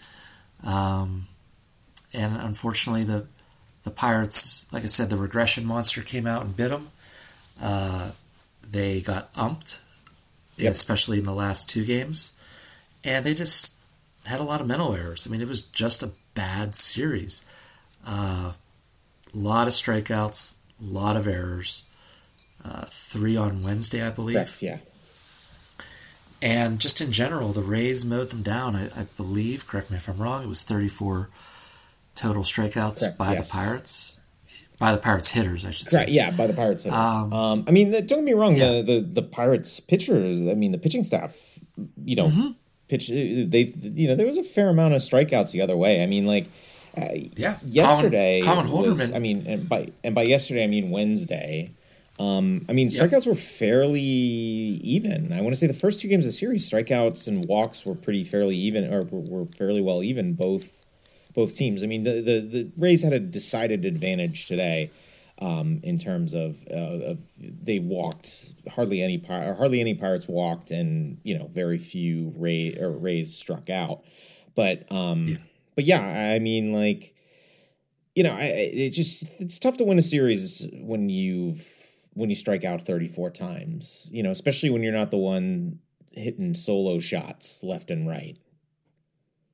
Um, 0.64 1.28
and 2.14 2.36
unfortunately, 2.38 3.04
the 3.04 3.28
the 3.84 3.92
Pirates, 3.92 4.72
like 4.74 4.84
I 4.84 4.88
said, 4.88 5.10
the 5.10 5.16
regression 5.16 5.66
monster 5.66 6.02
came 6.02 6.28
out 6.28 6.44
and 6.44 6.56
bit 6.56 6.70
them. 6.70 6.90
Uh, 7.62 8.12
they 8.70 9.00
got 9.00 9.34
umped 9.36 9.80
yep. 10.60 10.74
especially 10.74 11.18
in 11.20 11.24
the 11.24 11.34
last 11.34 11.70
two 11.70 11.86
games. 11.86 12.34
And 13.04 13.26
they 13.26 13.34
just 13.34 13.78
had 14.26 14.40
a 14.40 14.44
lot 14.44 14.62
of 14.62 14.68
mental 14.68 14.94
errors. 14.94 15.26
I 15.26 15.32
mean, 15.32 15.42
it 15.42 15.48
was 15.48 15.62
just 15.62 16.04
a 16.04 16.12
bad 16.34 16.76
series. 16.76 17.46
A 18.06 18.12
uh, 18.12 18.52
lot 19.34 19.68
of 19.68 19.74
strikeouts, 19.74 20.56
a 20.82 20.86
lot 20.86 21.16
of 21.16 21.28
errors. 21.28 21.84
Uh, 22.64 22.86
three 22.88 23.38
on 23.38 23.64
Wednesday, 23.64 24.06
I 24.06 24.10
believe. 24.10 24.36
Correct, 24.36 24.62
yeah. 24.62 24.78
And 26.42 26.80
just 26.80 27.02
in 27.02 27.12
general, 27.12 27.52
the 27.52 27.62
Rays 27.62 28.06
mowed 28.06 28.30
them 28.30 28.44
down. 28.44 28.76
I, 28.76 28.86
I 28.86 29.04
believe, 29.18 29.68
correct 29.68 29.92
me 29.92 29.98
if 29.98 30.08
I'm 30.08 30.18
wrong, 30.18 30.44
it 30.44 30.48
was 30.48 30.64
34 30.64 31.30
total 32.16 32.44
strikeouts 32.44 33.00
Correct, 33.00 33.18
by 33.18 33.34
yes. 33.34 33.48
the 33.48 33.54
Pirates 33.54 34.20
by 34.80 34.94
the 34.94 34.98
Pirates 34.98 35.30
hitters, 35.32 35.66
I 35.66 35.72
should 35.72 35.90
say. 35.90 36.06
Yeah, 36.08 36.32
by 36.32 36.48
the 36.48 36.54
Pirates 36.54 36.84
hitters. 36.84 36.98
Um, 36.98 37.34
um, 37.34 37.66
I 37.68 37.72
mean, 37.72 37.92
don't 37.92 38.08
get 38.08 38.24
me 38.24 38.34
wrong. 38.34 38.56
Yeah. 38.56 38.82
The, 38.82 38.84
the 38.84 39.02
the 39.02 39.22
Pirates 39.22 39.80
pitchers. 39.82 40.48
I 40.48 40.54
mean, 40.54 40.72
the 40.72 40.78
pitching 40.78 41.04
staff. 41.04 41.36
You 42.04 42.16
know, 42.16 42.28
mm-hmm. 42.28 42.52
pitch. 42.88 43.10
They 43.10 43.74
you 43.82 44.08
know 44.08 44.16
there 44.16 44.26
was 44.26 44.38
a 44.38 44.44
fair 44.44 44.70
amount 44.70 44.94
of 44.94 45.02
strikeouts 45.02 45.52
the 45.52 45.62
other 45.62 45.78
way. 45.78 46.02
I 46.02 46.06
mean, 46.06 46.26
like. 46.26 46.48
Uh, 46.98 47.08
yeah. 47.36 47.58
Yesterday, 47.66 48.42
Colin, 48.44 48.68
Colin 48.68 48.92
was, 48.92 49.12
I 49.12 49.20
mean, 49.20 49.46
and 49.48 49.68
by 49.68 49.92
and 50.04 50.16
by 50.16 50.24
yesterday 50.24 50.64
I 50.64 50.68
mean 50.68 50.90
Wednesday. 50.90 51.72
Um, 52.20 52.66
I 52.68 52.74
mean, 52.74 52.90
strikeouts 52.90 53.26
yep. 53.26 53.28
were 53.28 53.36
fairly 53.36 54.02
even. 54.02 55.32
I 55.32 55.40
want 55.40 55.54
to 55.54 55.60
say 55.60 55.68
the 55.68 55.74
first 55.74 56.02
two 56.02 56.10
games 56.10 56.26
of 56.26 56.32
the 56.32 56.38
series, 56.38 56.70
strikeouts 56.70 57.28
and 57.30 57.46
walks 57.46 57.86
were 57.86 57.96
pretty 57.96 58.26
fairly 58.26 58.58
even, 58.58 58.94
or 58.94 59.04
were 59.04 59.46
fairly 59.46 59.82
well 59.82 60.04
even. 60.04 60.34
Both 60.34 60.86
both 61.34 61.56
teams. 61.56 61.82
I 61.82 61.86
mean, 61.86 62.04
the 62.04 62.22
the, 62.22 62.40
the 62.42 62.72
Rays 62.78 63.04
had 63.04 63.14
a 63.14 63.20
decided 63.20 63.86
advantage 63.86 64.48
today 64.48 64.90
um, 65.42 65.80
in 65.84 65.98
terms 65.98 66.34
of, 66.34 66.62
uh, 66.70 67.12
of 67.12 67.20
they 67.40 67.80
walked 67.80 68.52
hardly 68.70 69.02
any 69.02 69.24
or 69.30 69.56
hardly 69.56 69.80
any 69.80 69.94
Pirates 69.94 70.28
walked, 70.28 70.72
and 70.72 71.20
you 71.24 71.38
know 71.38 71.48
very 71.48 71.78
few 71.78 72.34
Ray 72.38 72.76
or 72.76 72.92
Rays 72.92 73.36
struck 73.36 73.70
out. 73.70 74.04
But 74.56 74.92
um, 74.92 75.28
yeah. 75.28 75.38
But 75.80 75.86
yeah, 75.86 76.34
I 76.36 76.40
mean 76.40 76.74
like 76.74 77.16
you 78.14 78.24
know, 78.24 78.34
I, 78.34 78.44
it 78.44 78.90
just 78.90 79.24
it's 79.40 79.60
tough 79.60 79.78
to 79.78 79.86
win 79.86 79.98
a 79.98 80.02
series 80.02 80.68
when 80.74 81.08
you've 81.08 81.66
when 82.16 82.30
you 82.30 82.36
strike 82.36 82.66
out 82.66 82.82
34 82.82 83.30
times, 83.30 84.10
you 84.12 84.22
know, 84.22 84.30
especially 84.30 84.72
when 84.72 84.84
you're 84.84 84.92
not 84.92 85.10
the 85.10 85.16
one 85.16 85.80
hitting 86.12 86.54
solo 86.54 87.00
shots 87.00 87.64
left 87.64 87.92
and 87.92 88.10
right. 88.10 88.38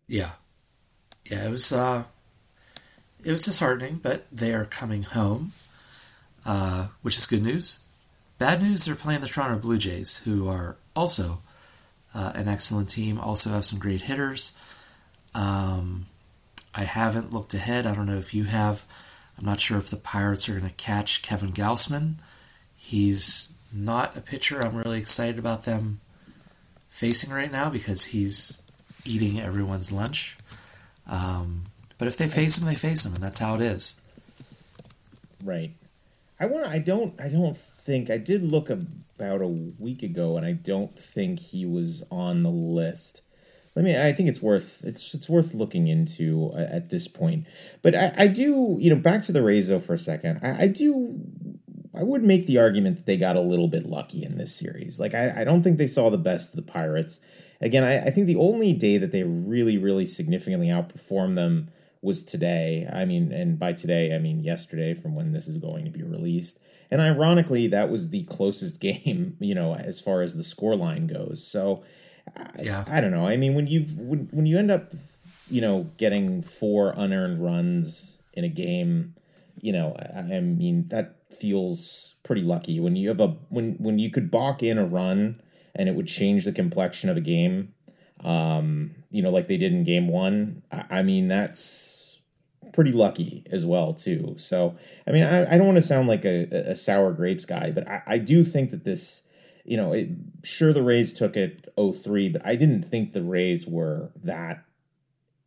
Yeah. 0.08 0.32
Yeah, 1.30 1.46
it 1.46 1.52
was 1.52 1.72
uh 1.72 2.06
it 3.24 3.32
was 3.32 3.44
disheartening, 3.44 3.98
but 4.02 4.26
they 4.32 4.52
are 4.52 4.66
coming 4.66 5.04
home. 5.04 5.52
Uh, 6.44 6.88
which 7.04 7.20
is 7.20 7.28
good 7.28 7.44
news. 7.44 7.82
Bad 8.40 8.64
news, 8.64 8.86
they're 8.86 8.96
playing 8.96 9.22
the 9.22 9.28
Toronto 9.28 9.60
Blue 9.60 9.78
Jays, 9.78 10.18
who 10.26 10.48
are 10.50 10.78
also 10.96 11.44
uh, 12.16 12.32
an 12.34 12.48
excellent 12.48 12.90
team, 12.90 13.20
also 13.20 13.52
have 13.52 13.66
some 13.66 13.78
great 13.78 14.02
hitters. 14.02 14.58
Um, 15.36 16.06
I 16.76 16.84
haven't 16.84 17.34
looked 17.34 17.54
ahead. 17.54 17.86
I 17.86 17.96
don't 17.96 18.06
know 18.06 18.18
if 18.18 18.34
you 18.34 18.44
have. 18.46 18.86
I'm 19.38 19.46
not 19.46 19.60
sure 19.60 19.78
if 19.78 19.90
the 19.90 19.98
Pirates 19.98 20.48
are 20.50 20.60
going 20.60 20.70
to 20.70 20.76
catch 20.76 21.22
Kevin 21.22 21.52
Gausman. 21.52 22.16
He's 22.76 23.54
not 23.74 24.16
a 24.16 24.22
pitcher 24.22 24.62
I'm 24.62 24.76
really 24.76 25.00
excited 25.00 25.40
about 25.40 25.66
them 25.66 26.00
facing 26.90 27.32
right 27.32 27.52
now 27.52 27.70
because 27.70 28.06
he's 28.06 28.62
eating 29.04 29.40
everyone's 29.40 29.92
lunch. 29.92 30.38
Um, 31.08 31.64
but 31.98 32.08
if 32.08 32.18
they 32.18 32.28
face 32.28 32.58
him, 32.58 32.66
they 32.66 32.76
face 32.76 33.06
him, 33.06 33.14
and 33.14 33.24
that's 33.24 33.40
how 33.40 33.56
it 33.56 33.62
is. 33.62 34.00
Right. 35.44 35.72
I 36.40 36.48
want. 36.48 36.66
I 36.66 36.80
don't. 36.80 37.20
I 37.20 37.30
don't 37.30 37.58
think 37.58 38.10
I 38.10 38.18
did 38.18 38.44
look 38.44 38.70
about 38.70 39.42
a 39.42 39.48
week 39.48 40.04
ago, 40.04 40.38
and 40.38 40.46
I 40.46 40.54
don't 40.54 40.98
think 41.00 41.40
he 41.40 41.66
was 41.66 42.04
on 42.12 42.44
the 42.44 42.50
list. 42.50 43.22
Let 43.76 43.84
me. 43.84 44.00
I 44.00 44.14
think 44.14 44.30
it's 44.30 44.42
worth. 44.42 44.82
It's 44.84 45.14
it's 45.14 45.30
worth 45.30 45.54
looking 45.54 45.88
into 45.88 46.52
uh, 46.54 46.68
at 46.72 46.90
this 46.90 47.08
point. 47.08 47.46
But 47.82 47.96
I, 47.96 48.14
I 48.18 48.28
do. 48.28 48.78
You 48.80 48.90
know, 48.90 48.96
back 48.96 49.22
to 49.24 49.32
the 49.32 49.44
Rays 49.44 49.68
though 49.68 49.80
for 49.80 49.94
a 49.94 49.98
second. 49.98 50.40
I, 50.42 50.64
I 50.64 50.68
do 50.68 51.20
I 51.98 52.04
would 52.04 52.24
make 52.24 52.46
the 52.46 52.58
argument 52.58 52.98
that 52.98 53.06
they 53.06 53.18
got 53.18 53.36
a 53.36 53.42
little 53.42 53.68
bit 53.68 53.86
lucky 53.86 54.24
in 54.24 54.38
this 54.38 54.54
series. 54.54 55.00
Like, 55.00 55.14
I, 55.14 55.42
I 55.42 55.44
don't 55.44 55.64
think 55.64 55.78
they 55.78 55.88
saw 55.88 56.10
the 56.10 56.18
best 56.18 56.52
of 56.52 56.58
the 56.58 56.72
Pirates. 56.72 57.20
Again, 57.62 57.84
I, 57.84 58.08
I, 58.08 58.12
think 58.12 58.28
the 58.28 58.36
only 58.36 58.74
day 58.74 58.98
that 58.98 59.12
they 59.12 59.24
really, 59.24 59.78
really 59.78 60.06
significantly 60.06 60.68
outperformed 60.68 61.36
them 61.36 61.70
was 62.02 62.24
today. 62.24 62.88
I 62.92 63.06
mean, 63.06 63.32
and 63.32 63.58
by 63.58 63.74
today, 63.74 64.14
I 64.14 64.20
mean 64.20 64.44
yesterday 64.44 64.94
from 64.94 65.16
when 65.16 65.32
this 65.32 65.48
is 65.48 65.58
going 65.58 65.86
to 65.86 65.92
be 65.92 66.04
released. 66.04 66.60
And 66.92 67.02
ironically, 67.02 67.68
that 67.68 67.90
was 67.90 68.10
the 68.10 68.24
closest 68.24 68.80
game, 68.82 69.38
you 69.40 69.56
know, 69.56 69.76
as 69.76 70.00
far 70.00 70.22
as 70.22 70.36
the 70.36 70.44
score 70.44 70.76
line 70.76 71.08
goes. 71.08 71.46
So, 71.46 71.84
yeah. 72.60 72.84
I, 72.88 72.98
I 72.98 73.02
don't 73.02 73.12
know. 73.12 73.28
I 73.28 73.38
mean, 73.38 73.56
when 73.56 73.68
you've 73.68 73.98
when, 73.98 74.28
when 74.32 74.46
you 74.46 74.58
end 74.58 74.72
up, 74.72 74.94
you 75.50 75.62
know, 75.62 75.90
getting 75.98 76.42
four 76.42 76.94
unearned 76.96 77.44
runs 77.44 78.18
in 78.34 78.44
a 78.44 78.50
game, 78.50 79.16
you 79.62 79.72
know, 79.72 79.96
I, 79.98 80.36
I 80.36 80.40
mean 80.40 80.88
that 80.90 81.16
feels 81.40 82.16
pretty 82.24 82.42
lucky 82.42 82.80
when 82.80 82.96
you 82.96 83.10
have 83.10 83.20
a 83.20 83.28
when 83.50 83.74
when 83.74 84.00
you 84.00 84.10
could 84.10 84.32
balk 84.32 84.64
in 84.64 84.78
a 84.78 84.86
run 84.86 85.42
and 85.76 85.90
it 85.90 85.96
would 85.96 86.08
change 86.08 86.46
the 86.46 86.52
complexion 86.52 87.10
of 87.10 87.18
a 87.18 87.22
game. 87.22 87.74
Um, 88.24 88.96
you 89.12 89.22
know, 89.22 89.30
like 89.30 89.48
they 89.48 89.58
did 89.58 89.74
in 89.74 89.84
game 89.84 90.08
one. 90.08 90.64
I, 90.72 90.86
I 90.90 91.04
mean, 91.04 91.28
that's 91.28 92.20
pretty 92.74 92.92
lucky 92.92 93.44
as 93.52 93.66
well 93.66 93.94
too. 93.94 94.36
So, 94.38 94.76
I 95.08 95.12
mean, 95.12 95.24
I, 95.24 95.54
I 95.54 95.58
don't 95.58 95.66
want 95.66 95.78
to 95.78 95.82
sound 95.82 96.08
like 96.08 96.26
a, 96.26 96.44
a, 96.72 96.76
sour 96.76 97.14
grapes 97.14 97.46
guy, 97.46 97.72
but 97.72 97.88
I, 97.88 98.02
I 98.06 98.18
do 98.18 98.44
think 98.44 98.72
that 98.72 98.84
this, 98.84 99.22
you 99.66 99.78
know, 99.78 99.94
it, 99.94 100.10
sure 100.44 100.74
the 100.74 100.84
Rays 100.84 101.14
took 101.14 101.36
it 101.36 101.68
03, 101.78 102.30
but 102.30 102.46
I 102.46 102.56
didn't 102.56 102.84
think 102.84 103.14
the 103.14 103.24
Rays 103.24 103.68
were 103.68 104.12
that 104.24 104.64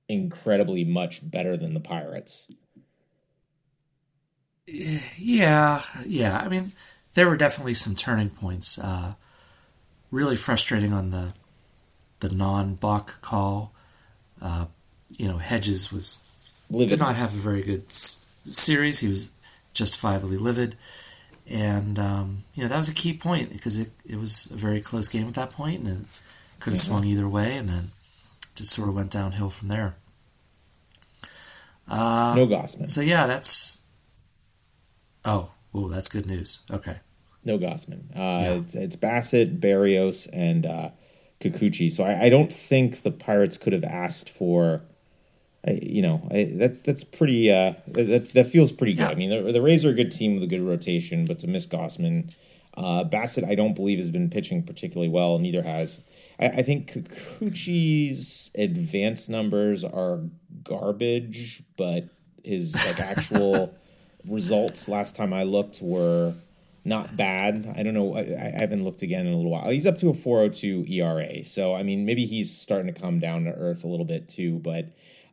incredibly 0.09 0.85
much 0.85 1.29
better 1.29 1.57
than 1.57 1.75
the 1.75 1.81
Pirates. 1.81 2.51
Yeah, 4.67 5.83
yeah. 6.07 6.39
I 6.39 6.49
mean, 6.49 6.73
there 7.15 7.29
were 7.29 7.37
definitely 7.37 7.75
some 7.75 7.95
turning 7.95 8.31
points. 8.31 8.79
Uh, 8.79 9.15
really 10.11 10.37
frustrating 10.37 10.93
on 10.93 11.11
the 11.11 11.33
the 12.21 12.29
non 12.29 12.75
balk 12.75 13.21
call. 13.23 13.73
Uh, 14.41 14.67
you 15.11 15.27
know, 15.27 15.39
Hedges 15.39 15.93
was 15.93 16.27
livid. 16.71 16.91
did 16.91 16.99
not 16.99 17.17
have 17.17 17.35
a 17.35 17.39
very 17.39 17.63
good 17.63 17.85
s- 17.89 18.27
series. 18.47 19.01
He 19.01 19.09
was 19.09 19.33
justifiably 19.73 20.37
livid, 20.37 20.77
and 21.49 21.99
um, 21.99 22.39
you 22.55 22.63
know 22.63 22.69
that 22.69 22.77
was 22.77 22.89
a 22.89 22.95
key 22.95 23.13
point 23.13 23.53
because 23.53 23.79
it 23.79 23.91
it 24.05 24.17
was 24.17 24.51
a 24.51 24.57
very 24.57 24.81
close 24.81 25.09
game 25.09 25.27
at 25.29 25.35
that 25.35 25.51
point, 25.51 25.81
and 25.81 25.89
it 25.89 26.07
could 26.61 26.73
have 26.73 26.81
mm-hmm. 26.81 26.91
swung 26.91 27.05
either 27.05 27.29
way, 27.29 27.57
and 27.57 27.69
then 27.69 27.91
just 28.55 28.71
sort 28.71 28.89
of 28.89 28.95
went 28.95 29.11
downhill 29.11 29.51
from 29.51 29.69
there. 29.69 29.97
Uh, 31.89 32.35
no 32.37 32.47
Gausman. 32.47 32.89
So 32.89 33.01
yeah, 33.01 33.27
that's 33.27 33.79
Oh, 35.29 35.51
oh, 35.75 35.89
that's 35.89 36.09
good 36.09 36.27
news. 36.27 36.61
Okay. 36.71 36.97
No 37.45 37.59
Gausman. 37.59 38.11
Uh, 38.15 38.43
yeah. 38.43 38.53
it's, 38.55 38.75
it's 38.75 38.97
Bassitt, 38.97 39.61
Berrios, 39.61 40.29
and 40.33 40.65
uh, 40.65 40.91
Kikuchi. 41.41 41.93
So 41.93 42.05
I, 42.05 42.25
I, 42.25 42.29
don't 42.29 42.53
think 42.53 43.03
the 43.03 43.11
Pirates 43.11 43.59
could 43.59 43.73
have 43.73 43.85
asked 43.85 44.31
for. 44.31 44.83
Uh, 45.67 45.73
you 45.83 46.03
know, 46.03 46.27
I, 46.31 46.53
that's 46.55 46.83
that's 46.83 47.05
pretty. 47.05 47.51
Uh, 47.51 47.75
that 47.89 48.31
that 48.31 48.47
feels 48.47 48.73
pretty 48.73 48.95
good. 48.95 49.03
Yeah. 49.03 49.11
I 49.11 49.15
mean, 49.15 49.31
the, 49.31 49.53
the 49.53 49.63
Rays 49.63 49.85
are 49.85 49.91
a 49.91 49.95
good 49.95 50.13
team 50.13 50.35
with 50.35 50.43
a 50.43 50.47
good 50.47 50.63
rotation, 50.63 51.25
but 51.25 51.41
to 51.41 51.49
miss 51.49 51.67
Gausman, 51.67 52.33
uh, 52.75 53.05
Bassitt, 53.05 53.45
I 53.45 53.55
don't 53.55 53.75
believe 53.75 53.99
has 53.99 54.11
been 54.11 54.31
pitching 54.31 54.63
particularly 54.63 55.09
well. 55.09 55.39
Neither 55.39 55.63
has. 55.63 56.01
I, 56.39 56.47
I 56.47 56.63
think 56.63 56.93
Kikuchi's 56.93 58.51
advanced 58.55 59.29
numbers 59.29 59.83
are 59.85 60.21
garbage, 60.63 61.63
but 61.77 62.05
his 62.45 62.75
like 62.87 63.01
actual 63.01 63.75
results 64.29 64.89
last 64.89 65.17
time 65.17 65.33
I 65.33 65.43
looked 65.43 65.81
were 65.83 66.35
not 66.85 67.17
bad. 67.17 67.75
I 67.77 67.83
don't 67.83 67.95
know. 67.95 68.15
I, 68.15 68.21
I, 68.21 68.61
haven't 68.61 68.85
looked 68.85 69.03
again 69.03 69.27
in 69.27 69.33
a 69.33 69.37
little 69.37 69.51
while. 69.51 69.69
He's 69.69 69.87
up 69.87 69.99
to 69.99 70.09
a 70.09 70.15
402 70.15 70.87
ERA. 70.89 71.45
So, 71.45 71.75
I 71.75 71.83
mean, 71.83 72.07
maybe 72.07 72.25
he's 72.25 72.57
starting 72.57 72.93
to 72.93 72.99
come 72.99 73.21
down 73.21 73.45
to 73.45 73.51
earth 73.51 73.85
a 73.85 73.89
little 73.89 74.07
bit 74.07 74.29
too. 74.29 74.59
But 74.59 74.87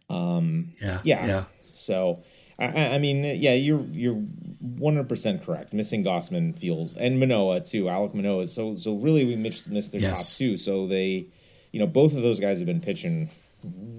um, 0.09 0.73
yeah, 0.81 0.99
yeah. 1.03 1.25
yeah. 1.25 1.43
So, 1.61 2.23
I, 2.57 2.95
I, 2.95 2.97
mean, 2.99 3.23
yeah, 3.23 3.53
you're 3.53 3.81
you're 3.81 4.15
100% 4.15 5.43
correct. 5.43 5.73
Missing 5.73 6.03
Gausman 6.03 6.57
feels, 6.57 6.95
and 6.95 7.19
Manoah 7.19 7.61
too, 7.61 7.85
Alek 7.85 8.13
Manoah. 8.13 8.47
So, 8.47 8.75
so 8.75 8.95
really, 8.95 9.25
we 9.25 9.35
missed, 9.35 9.69
missed 9.69 9.91
their 9.91 10.01
yes. 10.01 10.37
top 10.37 10.37
two. 10.37 10.57
So, 10.57 10.87
they, 10.87 11.27
you 11.71 11.79
know, 11.79 11.87
both 11.87 12.15
of 12.15 12.21
those 12.21 12.39
guys 12.39 12.59
have 12.59 12.67
been 12.67 12.81
pitching 12.81 13.29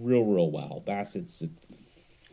real, 0.01 0.25
real 0.25 0.51
well. 0.51 0.83
Bassitt's 0.87 1.43
at 1.43 1.51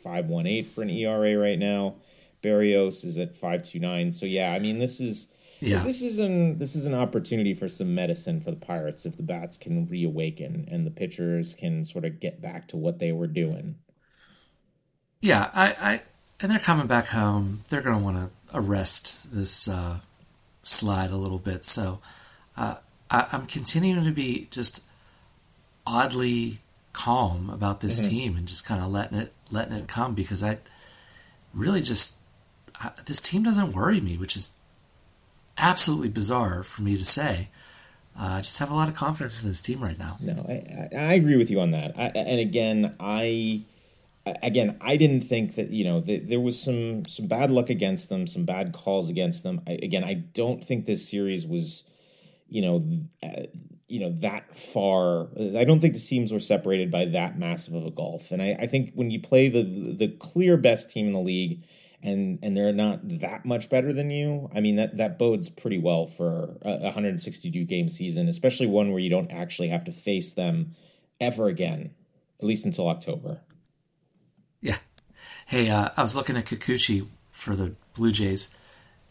518 0.04 0.66
for 0.66 0.82
an 0.82 0.90
ERA 0.90 1.38
right 1.38 1.60
now. 1.60 1.96
Berrios 2.44 3.06
is 3.06 3.18
at 3.18 3.36
five 3.36 3.64
two 3.64 3.80
nine. 3.80 4.12
So 4.12 4.26
yeah, 4.26 4.54
I 4.54 4.60
mean 4.60 4.78
this 4.78 5.00
is 5.00 5.28
yeah. 5.60 5.84
this 5.84 6.02
is 6.02 6.20
an 6.20 6.58
this 6.58 6.76
is 6.76 6.86
an 6.86 6.94
opportunity 6.94 7.54
for 7.54 7.68
some 7.68 7.96
medicine 7.96 8.42
for 8.42 8.52
the 8.52 8.58
Pirates 8.58 9.06
if 9.06 9.18
the 9.18 9.24
bats 9.24 9.58
can 9.58 9.88
reawaken 9.88 10.68
and 10.72 10.86
the 10.86 10.92
pitchers 10.92 11.56
can 11.56 11.86
sort 11.86 12.06
of 12.06 12.20
get 12.20 12.42
back 12.42 12.68
to 12.70 12.78
what 12.78 13.00
they 13.00 13.12
were 13.12 13.28
doing. 13.28 13.76
Yeah, 15.22 15.50
I, 15.54 15.68
I 15.82 16.02
and 16.42 16.52
they're 16.52 16.60
coming 16.60 16.88
back 16.88 17.08
home. 17.08 17.62
They're 17.70 17.82
going 17.82 17.98
to 17.98 18.04
want 18.04 18.18
to 18.18 18.58
arrest 18.58 19.34
this 19.34 19.68
uh, 19.68 20.00
slide 20.64 21.12
a 21.12 21.16
little 21.16 21.40
bit. 21.40 21.64
So 21.64 22.00
uh, 22.58 22.76
I, 23.10 23.28
am 23.32 23.46
continuing 23.46 24.04
to 24.04 24.12
be 24.12 24.48
just 24.52 24.82
oddly 25.88 26.60
calm 26.92 27.50
about 27.50 27.82
this 27.82 28.02
mm-hmm. 28.02 28.10
team 28.10 28.38
and 28.38 28.48
just 28.48 28.66
kind 28.66 28.84
of 28.84 28.92
letting 28.92 29.18
it 29.18 29.34
letting 29.50 29.74
it 29.74 29.88
come 29.88 30.14
because 30.14 30.44
I 30.44 30.58
really 31.54 31.82
just 31.82 32.18
this 33.06 33.22
team 33.22 33.44
doesn't 33.44 33.72
worry 33.72 34.02
me, 34.02 34.18
which 34.18 34.36
is 34.36 34.58
absolutely 35.58 36.10
bizarre 36.10 36.64
for 36.64 36.82
me 36.82 36.98
to 36.98 37.06
say. 37.06 37.50
Uh, 38.20 38.36
I 38.36 38.42
just 38.42 38.60
have 38.60 38.70
a 38.70 38.76
lot 38.76 38.90
of 38.90 38.96
confidence 38.96 39.42
in 39.42 39.48
this 39.48 39.62
team 39.62 39.82
right 39.82 39.98
now. 39.98 40.18
No, 40.22 40.46
I, 40.48 40.96
I 40.96 41.14
agree 41.14 41.36
with 41.36 41.50
you 41.50 41.60
on 41.60 41.72
that. 41.72 41.94
I, 41.98 42.08
and 42.10 42.40
again, 42.40 42.96
I 43.00 43.64
again 44.42 44.78
I 44.82 44.98
didn't 44.98 45.22
think 45.22 45.56
that 45.56 45.72
you 45.72 45.84
know 45.84 46.00
there 46.00 46.40
was 46.40 46.62
some 46.62 47.06
some 47.06 47.28
bad 47.28 47.50
luck 47.50 47.70
against 47.70 48.10
them, 48.10 48.28
some 48.28 48.46
bad 48.46 48.74
calls 48.74 49.10
against 49.10 49.44
them. 49.44 49.62
I, 49.68 49.74
again, 49.82 50.04
I 50.04 50.14
don't 50.14 50.64
think 50.64 50.86
this 50.86 51.08
series 51.10 51.48
was 51.48 51.84
you 52.48 52.62
know 52.62 52.86
uh, 53.24 53.48
you 53.88 54.00
know 54.00 54.12
that 54.20 54.56
far. 54.56 55.28
I 55.58 55.64
don't 55.64 55.80
think 55.80 55.96
the 55.96 56.00
teams 56.00 56.32
were 56.32 56.40
separated 56.40 56.92
by 56.92 57.06
that 57.06 57.38
massive 57.38 57.74
of 57.74 57.86
a 57.86 57.92
gulf. 57.92 58.32
And 58.32 58.42
I, 58.42 58.56
I 58.60 58.68
think 58.68 58.94
when 58.94 59.12
you 59.12 59.20
play 59.20 59.50
the 59.50 59.64
the 59.64 60.10
clear 60.20 60.56
best 60.58 60.90
team 60.90 61.08
in 61.08 61.14
the 61.14 61.20
league 61.20 61.64
and 62.04 62.40
and 62.44 62.56
they're 62.56 62.74
not 62.74 63.00
that 63.20 63.46
much 63.46 63.70
better 63.70 63.94
than 63.94 64.12
you, 64.12 64.50
I 64.54 64.60
mean 64.60 64.76
that 64.76 64.98
that 64.98 65.18
bodes 65.18 65.50
pretty 65.50 65.80
well 65.80 66.06
for 66.06 66.58
a 66.62 66.80
162 66.84 67.64
game 67.66 67.90
season, 67.90 68.28
especially 68.28 68.68
one 68.68 68.92
where 68.92 69.00
you 69.00 69.10
don't 69.10 69.32
actually 69.32 69.70
have 69.70 69.86
to 69.86 69.92
face 69.92 70.34
them 70.34 70.76
ever 71.20 71.48
again, 71.48 71.92
at 72.40 72.46
least 72.46 72.66
until 72.66 72.90
October. 72.90 73.42
Yeah. 74.62 74.78
Hey, 75.46 75.70
uh, 75.70 75.90
I 75.96 76.02
was 76.02 76.16
looking 76.16 76.38
at 76.38 76.46
Kikuchi 76.46 77.08
for 77.32 77.56
the 77.56 77.76
Blue 77.94 78.12
Jays. 78.12 78.56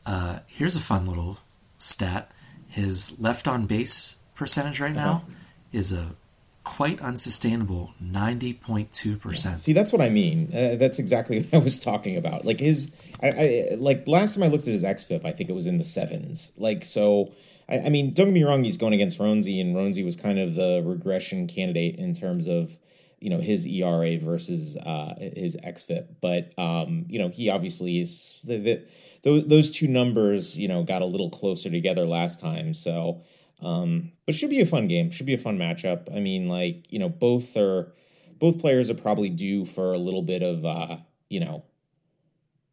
Uh, 0.04 0.40
here's 0.46 0.76
a 0.76 0.80
fun 0.80 1.06
little 1.06 1.38
stat. 1.78 2.30
His 2.68 3.18
left 3.20 3.46
on 3.48 3.66
base 3.66 4.16
percentage 4.34 4.80
right 4.80 4.94
now 4.94 5.24
uh-huh. 5.26 5.34
is 5.72 5.92
a 5.92 6.16
quite 6.64 7.00
unsustainable 7.00 7.94
90.2%. 8.02 9.58
See, 9.58 9.72
that's 9.72 9.92
what 9.92 10.00
I 10.00 10.08
mean. 10.08 10.50
Uh, 10.54 10.76
that's 10.76 10.98
exactly 10.98 11.42
what 11.50 11.54
I 11.54 11.64
was 11.64 11.80
talking 11.80 12.16
about. 12.16 12.44
Like 12.44 12.60
his 12.60 12.92
I, 13.22 13.28
I, 13.28 13.74
like 13.76 14.06
last 14.06 14.34
time 14.34 14.44
I 14.44 14.48
looked 14.48 14.66
at 14.66 14.72
his 14.72 14.82
xFIP, 14.82 15.24
I 15.24 15.32
think 15.32 15.48
it 15.50 15.54
was 15.54 15.66
in 15.66 15.78
the 15.78 15.84
sevens. 15.84 16.52
Like 16.56 16.84
so 16.84 17.32
I, 17.68 17.80
I 17.80 17.88
mean, 17.88 18.12
don't 18.12 18.26
get 18.26 18.34
me 18.34 18.44
wrong, 18.44 18.64
he's 18.64 18.76
going 18.76 18.92
against 18.92 19.18
Roansy 19.18 19.60
and 19.60 19.74
Roansy 19.74 20.04
was 20.04 20.16
kind 20.16 20.38
of 20.38 20.54
the 20.54 20.82
regression 20.84 21.46
candidate 21.46 21.96
in 21.96 22.14
terms 22.14 22.46
of 22.46 22.76
you 23.20 23.30
know 23.30 23.38
his 23.38 23.66
ERA 23.66 24.18
versus 24.18 24.76
uh, 24.76 25.14
his 25.18 25.56
xFIP, 25.56 26.06
but 26.20 26.52
um, 26.58 27.06
you 27.08 27.18
know 27.18 27.28
he 27.28 27.48
obviously 27.48 28.00
is 28.00 28.40
the, 28.42 28.58
the, 28.58 28.84
those 29.22 29.46
those 29.46 29.70
two 29.70 29.86
numbers 29.86 30.58
you 30.58 30.66
know 30.66 30.82
got 30.82 31.02
a 31.02 31.06
little 31.06 31.30
closer 31.30 31.70
together 31.70 32.04
last 32.04 32.40
time, 32.40 32.74
so 32.74 33.22
um, 33.62 34.12
but 34.26 34.34
should 34.34 34.50
be 34.50 34.60
a 34.60 34.66
fun 34.66 34.88
game. 34.88 35.10
Should 35.10 35.26
be 35.26 35.34
a 35.34 35.38
fun 35.38 35.58
matchup. 35.58 36.14
I 36.14 36.20
mean, 36.20 36.48
like 36.48 36.86
you 36.90 36.98
know, 36.98 37.08
both 37.08 37.56
are 37.56 37.94
both 38.38 38.58
players 38.58 38.90
are 38.90 38.94
probably 38.94 39.30
due 39.30 39.64
for 39.64 39.92
a 39.92 39.98
little 39.98 40.22
bit 40.22 40.42
of 40.42 40.64
uh, 40.64 40.96
you 41.28 41.40
know 41.40 41.64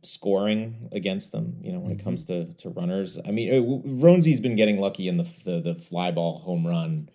scoring 0.02 0.90
against 0.92 1.32
them. 1.32 1.58
You 1.62 1.74
know, 1.74 1.80
when 1.80 1.92
mm-hmm. 1.92 2.02
it 2.02 2.04
comes 2.04 2.26
to 2.26 2.54
to 2.54 2.70
runners. 2.70 3.18
I 3.26 3.32
mean, 3.32 3.54
uh, 3.54 3.90
Roansy's 3.90 4.40
been 4.40 4.56
getting 4.56 4.80
lucky 4.80 5.08
in 5.08 5.18
the 5.18 5.32
the, 5.44 5.62
the 5.62 5.76
fly 5.76 6.12
ball 6.12 6.40
home 6.40 6.66
run. 6.66 7.10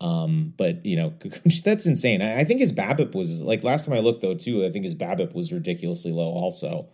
Um, 0.00 0.54
but 0.56 0.86
you 0.86 0.96
know, 0.96 1.12
that's 1.64 1.86
insane. 1.86 2.22
I, 2.22 2.40
I 2.40 2.44
think 2.44 2.60
his 2.60 2.72
BABIP 2.72 3.14
was 3.14 3.42
like 3.42 3.64
last 3.64 3.86
time 3.86 3.94
I 3.94 4.00
looked 4.00 4.22
though 4.22 4.34
too. 4.34 4.64
I 4.64 4.70
think 4.70 4.84
his 4.84 4.94
BABIP 4.94 5.34
was 5.34 5.52
ridiculously 5.52 6.12
low 6.12 6.30
also. 6.30 6.88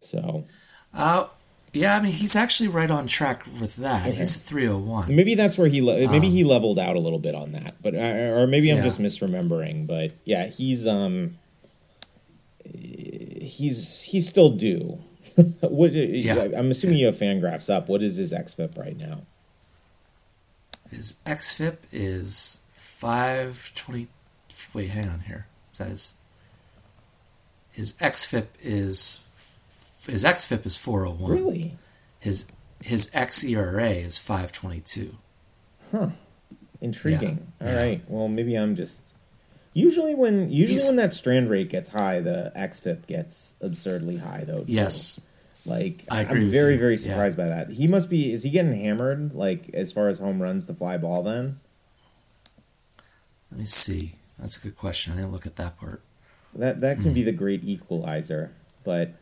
So, 0.00 0.46
uh, 0.92 1.26
yeah, 1.72 1.96
I 1.96 2.00
mean 2.00 2.12
he's 2.12 2.36
actually 2.36 2.68
right 2.68 2.90
on 2.90 3.06
track 3.06 3.44
with 3.60 3.76
that. 3.76 4.06
Okay. 4.06 4.16
He's 4.16 4.36
three 4.36 4.66
hundred 4.66 4.86
one. 4.86 5.14
Maybe 5.14 5.34
that's 5.34 5.58
where 5.58 5.68
he 5.68 5.82
le- 5.82 6.08
maybe 6.08 6.28
um, 6.28 6.32
he 6.32 6.44
leveled 6.44 6.78
out 6.78 6.96
a 6.96 7.00
little 7.00 7.18
bit 7.18 7.34
on 7.34 7.52
that, 7.52 7.74
but 7.82 7.94
uh, 7.94 8.34
or 8.36 8.46
maybe 8.46 8.70
I'm 8.70 8.78
yeah. 8.78 8.84
just 8.84 9.00
misremembering. 9.00 9.86
But 9.86 10.12
yeah, 10.24 10.46
he's 10.46 10.86
um 10.86 11.38
he's 12.64 14.02
he's 14.02 14.28
still 14.28 14.50
due. 14.50 14.98
what? 15.60 15.92
Yeah. 15.92 16.48
I'm 16.56 16.70
assuming 16.70 16.98
you 16.98 17.06
have 17.06 17.16
Fangraphs 17.16 17.72
up. 17.72 17.88
What 17.88 18.02
is 18.02 18.16
his 18.16 18.32
xFIP 18.32 18.78
right 18.78 18.96
now? 18.96 19.22
His 20.90 21.20
xFIP 21.26 21.76
is 21.92 22.62
five 22.74 23.72
twenty. 23.74 24.08
Wait, 24.72 24.88
hang 24.88 25.08
on 25.08 25.20
here. 25.20 25.46
Is 25.72 25.78
that 25.78 25.88
his? 25.88 26.14
His 27.70 27.96
xFIP 27.98 28.46
is 28.60 29.24
his 30.08 30.24
xFIP 30.24 30.66
is 30.66 30.76
401. 30.76 31.32
Really? 31.32 31.78
His 32.18 32.50
his 32.82 33.10
xERA 33.10 34.04
is 34.04 34.18
522. 34.18 35.16
Huh. 35.90 36.10
Intriguing. 36.80 37.52
Yeah. 37.60 37.66
All 37.66 37.72
yeah. 37.72 37.80
right. 37.80 38.02
Well, 38.08 38.28
maybe 38.28 38.54
I'm 38.54 38.74
just 38.74 39.14
usually 39.72 40.14
when 40.14 40.50
usually 40.50 40.74
He's, 40.74 40.86
when 40.86 40.96
that 40.96 41.12
strand 41.12 41.50
rate 41.50 41.70
gets 41.70 41.88
high, 41.88 42.20
the 42.20 42.52
xFIP 42.56 43.06
gets 43.06 43.54
absurdly 43.60 44.18
high 44.18 44.44
though. 44.46 44.64
Too. 44.64 44.72
Yes. 44.72 45.20
Like 45.66 46.04
I 46.10 46.22
am 46.22 46.50
very 46.50 46.76
very 46.76 46.96
surprised 46.96 47.38
yeah. 47.38 47.44
by 47.44 47.48
that. 47.50 47.70
He 47.70 47.88
must 47.88 48.08
be 48.08 48.32
is 48.32 48.42
he 48.42 48.50
getting 48.50 48.74
hammered 48.74 49.34
like 49.34 49.70
as 49.74 49.92
far 49.92 50.08
as 50.08 50.18
home 50.18 50.40
runs 50.40 50.66
to 50.66 50.74
fly 50.74 50.96
ball 50.96 51.22
then? 51.22 51.60
Let 53.50 53.60
me 53.60 53.64
see. 53.66 54.14
That's 54.38 54.56
a 54.56 54.60
good 54.60 54.76
question. 54.76 55.14
I 55.14 55.16
didn't 55.16 55.32
look 55.32 55.46
at 55.46 55.56
that 55.56 55.78
part. 55.78 56.02
That 56.54 56.80
that 56.80 56.96
can 57.00 57.10
mm. 57.10 57.14
be 57.14 57.22
the 57.22 57.32
great 57.32 57.64
equalizer, 57.64 58.52
but 58.84 59.12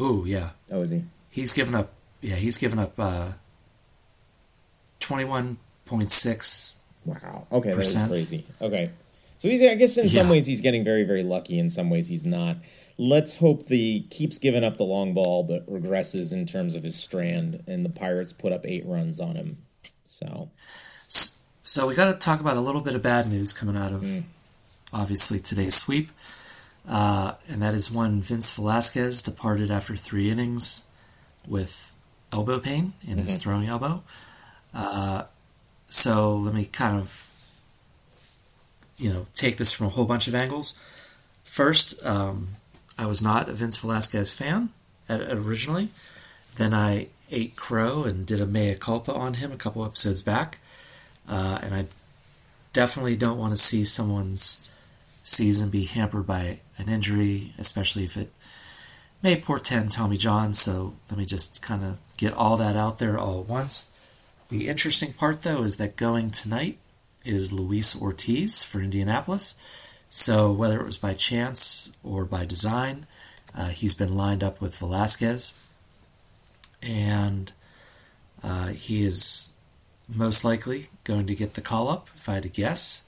Ooh, 0.00 0.24
yeah. 0.26 0.50
Oh, 0.70 0.80
is 0.80 0.90
he? 0.90 1.04
He's 1.30 1.52
given 1.52 1.74
up. 1.74 1.92
Yeah, 2.20 2.36
he's 2.36 2.56
given 2.56 2.78
up 2.78 2.98
uh, 2.98 3.28
twenty-one 5.00 5.58
point 5.84 6.10
six. 6.10 6.76
Wow. 7.04 7.46
Okay, 7.52 7.74
that's 7.74 8.02
crazy. 8.06 8.44
Okay, 8.60 8.90
so 9.38 9.48
he's. 9.48 9.62
I 9.62 9.74
guess 9.74 9.96
in 9.98 10.06
yeah. 10.06 10.22
some 10.22 10.28
ways 10.28 10.46
he's 10.46 10.60
getting 10.60 10.84
very, 10.84 11.04
very 11.04 11.22
lucky. 11.22 11.58
In 11.58 11.70
some 11.70 11.90
ways 11.90 12.08
he's 12.08 12.24
not. 12.24 12.56
Let's 12.96 13.34
hope 13.34 13.66
the 13.66 14.02
keeps 14.10 14.38
giving 14.38 14.62
up 14.62 14.76
the 14.76 14.84
long 14.84 15.14
ball, 15.14 15.42
but 15.42 15.68
regresses 15.68 16.32
in 16.32 16.46
terms 16.46 16.76
of 16.76 16.84
his 16.84 16.94
strand, 16.94 17.64
and 17.66 17.84
the 17.84 17.88
Pirates 17.88 18.32
put 18.32 18.52
up 18.52 18.64
eight 18.64 18.86
runs 18.86 19.18
on 19.18 19.34
him. 19.34 19.56
So, 20.04 20.50
so 21.08 21.88
we 21.88 21.96
got 21.96 22.04
to 22.04 22.14
talk 22.14 22.38
about 22.38 22.56
a 22.56 22.60
little 22.60 22.80
bit 22.80 22.94
of 22.94 23.02
bad 23.02 23.28
news 23.28 23.52
coming 23.52 23.76
out 23.76 23.92
of 23.92 24.02
mm. 24.02 24.22
obviously 24.92 25.40
today's 25.40 25.74
sweep. 25.74 26.10
Uh, 26.88 27.34
and 27.48 27.62
that 27.62 27.74
is 27.74 27.90
when 27.90 28.20
Vince 28.20 28.50
Velasquez 28.52 29.22
departed 29.22 29.70
after 29.70 29.96
three 29.96 30.30
innings 30.30 30.84
with 31.46 31.92
elbow 32.32 32.58
pain 32.58 32.92
in 33.02 33.10
mm-hmm. 33.10 33.20
his 33.20 33.38
throwing 33.38 33.68
elbow. 33.68 34.02
Uh, 34.74 35.24
so 35.88 36.36
let 36.36 36.52
me 36.52 36.64
kind 36.66 36.98
of, 36.98 37.28
you 38.98 39.12
know, 39.12 39.26
take 39.34 39.56
this 39.56 39.72
from 39.72 39.86
a 39.86 39.90
whole 39.90 40.04
bunch 40.04 40.28
of 40.28 40.34
angles. 40.34 40.78
First, 41.44 42.04
um, 42.04 42.48
I 42.98 43.06
was 43.06 43.22
not 43.22 43.48
a 43.48 43.52
Vince 43.52 43.76
Velasquez 43.76 44.32
fan 44.32 44.70
at, 45.08 45.22
originally. 45.22 45.88
Then 46.56 46.74
I 46.74 47.08
ate 47.30 47.56
crow 47.56 48.04
and 48.04 48.26
did 48.26 48.40
a 48.40 48.46
mea 48.46 48.74
culpa 48.74 49.12
on 49.12 49.34
him 49.34 49.52
a 49.52 49.56
couple 49.56 49.84
episodes 49.84 50.22
back. 50.22 50.58
Uh, 51.28 51.58
and 51.62 51.74
I 51.74 51.86
definitely 52.72 53.16
don't 53.16 53.38
want 53.38 53.52
to 53.52 53.56
see 53.56 53.84
someone's 53.84 54.70
season 55.22 55.70
be 55.70 55.84
hampered 55.84 56.26
by 56.26 56.58
an 56.78 56.88
injury, 56.88 57.52
especially 57.58 58.04
if 58.04 58.16
it 58.16 58.32
may 59.22 59.36
portend 59.36 59.92
Tommy 59.92 60.16
John. 60.16 60.54
So 60.54 60.94
let 61.10 61.18
me 61.18 61.24
just 61.24 61.62
kind 61.62 61.84
of 61.84 61.98
get 62.16 62.34
all 62.34 62.56
that 62.56 62.76
out 62.76 62.98
there 62.98 63.18
all 63.18 63.40
at 63.40 63.48
once. 63.48 63.90
The 64.50 64.68
interesting 64.68 65.12
part, 65.12 65.42
though, 65.42 65.62
is 65.62 65.76
that 65.78 65.96
going 65.96 66.30
tonight 66.30 66.78
is 67.24 67.52
Luis 67.52 68.00
Ortiz 68.00 68.62
for 68.62 68.80
Indianapolis. 68.80 69.56
So 70.10 70.52
whether 70.52 70.80
it 70.80 70.86
was 70.86 70.98
by 70.98 71.14
chance 71.14 71.96
or 72.04 72.24
by 72.24 72.44
design, 72.44 73.06
uh, 73.56 73.68
he's 73.68 73.94
been 73.94 74.14
lined 74.16 74.44
up 74.44 74.60
with 74.60 74.76
Velasquez, 74.76 75.54
and 76.82 77.52
uh, 78.42 78.68
he 78.68 79.04
is 79.04 79.52
most 80.08 80.44
likely 80.44 80.88
going 81.02 81.26
to 81.26 81.34
get 81.34 81.54
the 81.54 81.60
call 81.60 81.88
up, 81.88 82.10
if 82.14 82.28
I 82.28 82.34
had 82.34 82.42
to 82.42 82.48
guess 82.48 83.04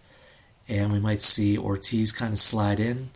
and 0.69 0.93
we 0.93 0.99
might 0.99 1.23
see 1.23 1.57
Ortiz 1.57 2.13
kind 2.13 2.33
of 2.33 2.39
slide 2.39 2.81
in 2.81 3.11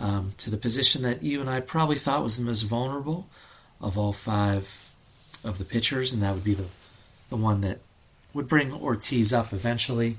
um, 0.00 0.32
to 0.38 0.50
the 0.50 0.56
position 0.56 1.02
that 1.02 1.22
you 1.22 1.40
and 1.40 1.48
I 1.48 1.60
probably 1.60 1.96
thought 1.96 2.22
was 2.22 2.36
the 2.36 2.42
most 2.42 2.62
vulnerable 2.62 3.28
of 3.80 3.98
all 3.98 4.12
five 4.12 4.94
of 5.44 5.58
the 5.58 5.64
pitchers, 5.64 6.12
and 6.12 6.22
that 6.22 6.34
would 6.34 6.44
be 6.44 6.54
the 6.54 6.66
the 7.28 7.36
one 7.36 7.60
that 7.60 7.78
would 8.34 8.48
bring 8.48 8.72
Ortiz 8.72 9.32
up 9.32 9.52
eventually. 9.52 10.16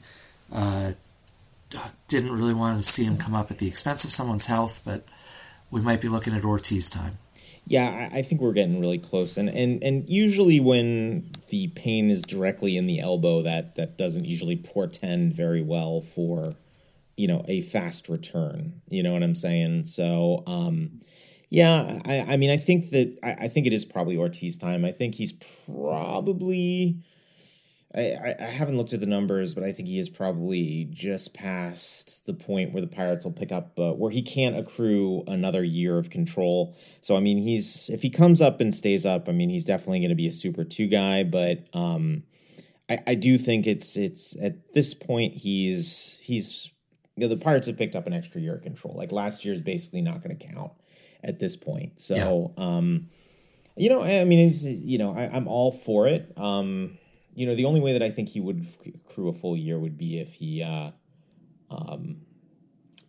Uh, 0.54 0.94
didn't 2.08 2.32
really 2.32 2.54
want 2.54 2.82
to 2.82 2.90
see 2.90 3.06
him 3.06 3.18
come 3.18 3.34
up 3.34 3.50
at 3.50 3.58
the 3.58 3.68
expense 3.68 4.04
of 4.04 4.12
someone's 4.12 4.46
health, 4.46 4.82
but 4.86 5.04
we 5.70 5.82
might 5.82 6.02
be 6.02 6.10
looking 6.10 6.36
at 6.36 6.44
Ortiz 6.44 6.90
time. 6.90 7.18
Yeah, 7.66 8.10
I 8.12 8.22
think 8.22 8.42
we're 8.42 8.54
getting 8.54 8.80
really 8.80 9.00
close, 9.00 9.38
and 9.38 9.50
and 9.50 9.84
and 9.84 10.08
usually 10.10 10.60
when 10.60 11.32
the 11.50 11.70
pain 11.70 12.10
is 12.10 12.22
directly 12.22 12.78
in 12.78 12.86
the 12.86 13.00
elbow, 13.00 13.42
that 13.44 13.76
that 13.76 13.98
doesn't 13.98 14.26
usually 14.26 14.58
portend 14.58 15.34
very 15.34 15.62
well 15.62 16.02
for 16.02 16.56
you 17.18 17.28
know 17.28 17.46
a 17.48 17.62
fast 17.62 18.10
return. 18.10 18.82
You 18.90 19.04
know 19.04 19.14
what 19.14 19.24
I'm 19.24 19.36
saying? 19.36 19.86
So, 19.86 20.44
um, 20.48 21.02
yeah, 21.50 22.00
I, 22.06 22.22
I 22.22 22.38
mean, 22.38 22.50
I 22.50 22.58
think 22.58 22.92
that 22.92 23.18
I, 23.24 23.46
I 23.46 23.48
think 23.48 23.68
it 23.68 23.74
is 23.74 23.86
probably 23.86 24.18
Ortiz 24.18 24.58
time. 24.58 24.86
I 24.86 24.92
think 24.92 25.16
he's 25.16 25.34
probably 25.34 27.04
I, 27.94 28.36
I 28.40 28.46
haven't 28.46 28.78
looked 28.78 28.94
at 28.94 29.02
the 29.02 29.06
numbers, 29.06 29.54
but 29.54 29.64
I 29.64 29.74
think 29.74 29.90
he 29.90 30.00
is 30.00 30.10
probably 30.10 30.88
just 30.92 31.34
past 31.34 32.26
the 32.26 32.34
point 32.34 32.72
where 32.72 32.82
the 32.82 32.88
Pirates 32.88 33.26
will 33.26 33.34
pick 33.34 33.52
up, 33.52 33.78
uh, 33.78 33.92
where 33.92 34.12
he 34.12 34.22
can't 34.22 34.58
accrue 34.58 35.24
another 35.28 35.64
year 35.64 35.98
of 35.98 36.10
control. 36.10 36.78
So 37.02 37.18
I 37.18 37.20
mean, 37.20 37.38
he's 37.38 37.90
if 37.90 38.02
he 38.02 38.10
comes 38.10 38.40
up 38.40 38.62
and 38.62 38.74
stays 38.74 39.06
up, 39.06 39.28
I 39.28 39.34
mean, 39.34 39.50
he's 39.50 39.66
definitely 39.66 40.00
going 40.00 40.10
to 40.10 40.16
be 40.16 40.28
a 40.28 40.32
super 40.32 40.64
two 40.64 40.88
guy. 40.88 41.24
But 41.24 41.68
um, 41.74 42.24
I, 42.90 43.00
I 43.08 43.16
do 43.16 43.38
think 43.38 43.68
it's 43.68 43.98
it's 43.98 44.42
at 44.42 44.74
this 44.74 44.94
point 44.94 45.36
he's 45.36 46.18
he's 46.24 46.72
you 47.22 47.28
know, 47.28 47.36
the 47.36 47.40
Pirates 47.40 47.68
have 47.68 47.78
picked 47.78 47.96
up 47.96 48.08
an 48.08 48.14
extra 48.14 48.42
year 48.42 48.56
of 48.56 48.64
control. 48.64 48.96
Like 48.96 49.12
last 49.12 49.46
year 49.46 49.54
is 49.54 49.62
basically 49.62 50.02
not 50.02 50.24
going 50.24 50.36
to 50.36 50.48
count 50.48 50.72
at 51.24 51.40
this 51.40 51.56
point. 51.56 52.00
So 52.00 52.52
yeah. 52.58 52.64
um, 52.64 53.10
you 53.78 53.90
know, 53.90 54.02
I 54.02 54.24
mean, 54.26 54.50
it's, 54.50 54.64
you 54.64 54.98
know, 54.98 55.16
I, 55.16 55.30
I'm 55.32 55.48
all 55.48 55.72
for 55.72 56.08
it. 56.08 56.34
Um, 56.36 56.98
you 57.36 57.46
know, 57.46 57.54
the 57.54 57.66
only 57.66 57.80
way 57.80 57.94
that 57.94 58.02
I 58.02 58.10
think 58.10 58.30
he 58.30 58.40
would 58.40 58.66
accrue 58.88 59.30
a 59.30 59.34
full 59.34 59.56
year 59.56 59.78
would 59.78 60.00
be 60.00 60.20
if 60.20 60.34
he, 60.34 60.64
uh, 60.64 60.90
um, 61.70 62.22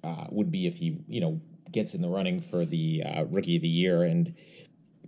uh, 0.05 0.27
would 0.31 0.53
be 0.53 0.67
if 0.67 0.77
he, 0.77 0.99
you 1.09 1.23
know, 1.23 1.41
gets 1.71 1.95
in 1.95 2.03
the 2.03 2.09
running 2.11 2.43
for 2.43 2.67
the 2.67 3.03
uh, 3.03 3.25
rookie 3.25 3.57
of 3.57 3.63
the 3.63 3.69
year. 3.69 4.03
And 4.03 4.35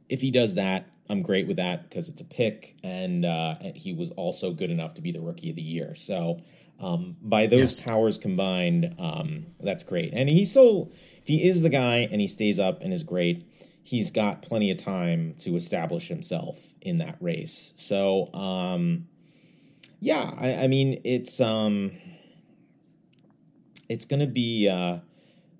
if 0.09 0.23
he 0.23 0.31
does 0.31 0.55
that, 0.55 0.87
I'm 1.11 1.21
great 1.21 1.47
with 1.47 1.59
that 1.59 1.90
because 1.90 2.09
it's 2.09 2.23
a 2.23 2.25
pick, 2.25 2.77
and, 2.83 3.27
uh, 3.27 3.57
and 3.61 3.77
he 3.77 3.93
was 3.93 4.12
also 4.12 4.53
good 4.53 4.71
enough 4.71 4.95
to 4.95 5.03
be 5.03 5.12
the 5.12 5.21
rookie 5.21 5.51
of 5.51 5.57
the 5.57 5.62
year. 5.62 5.95
So 5.95 6.40
um, 6.80 7.16
by 7.22 7.46
those 7.46 7.78
yes. 7.78 7.82
powers 7.82 8.18
combined, 8.18 8.94
um, 8.98 9.46
that's 9.60 9.82
great. 9.82 10.12
And 10.12 10.28
he 10.28 10.44
still, 10.44 10.92
if 11.22 11.28
he 11.28 11.48
is 11.48 11.62
the 11.62 11.68
guy 11.68 12.08
and 12.10 12.20
he 12.20 12.28
stays 12.28 12.58
up 12.58 12.82
and 12.82 12.92
is 12.92 13.02
great, 13.02 13.46
he's 13.82 14.10
got 14.10 14.42
plenty 14.42 14.70
of 14.70 14.78
time 14.78 15.34
to 15.38 15.54
establish 15.56 16.08
himself 16.08 16.74
in 16.80 16.98
that 16.98 17.16
race. 17.20 17.72
So, 17.76 18.32
um, 18.34 19.06
yeah, 20.00 20.32
I, 20.38 20.64
I, 20.64 20.66
mean, 20.68 21.00
it's 21.04 21.40
um, 21.40 21.92
it's 23.88 24.04
going 24.04 24.20
to 24.20 24.26
be 24.26 24.68
uh, 24.68 24.98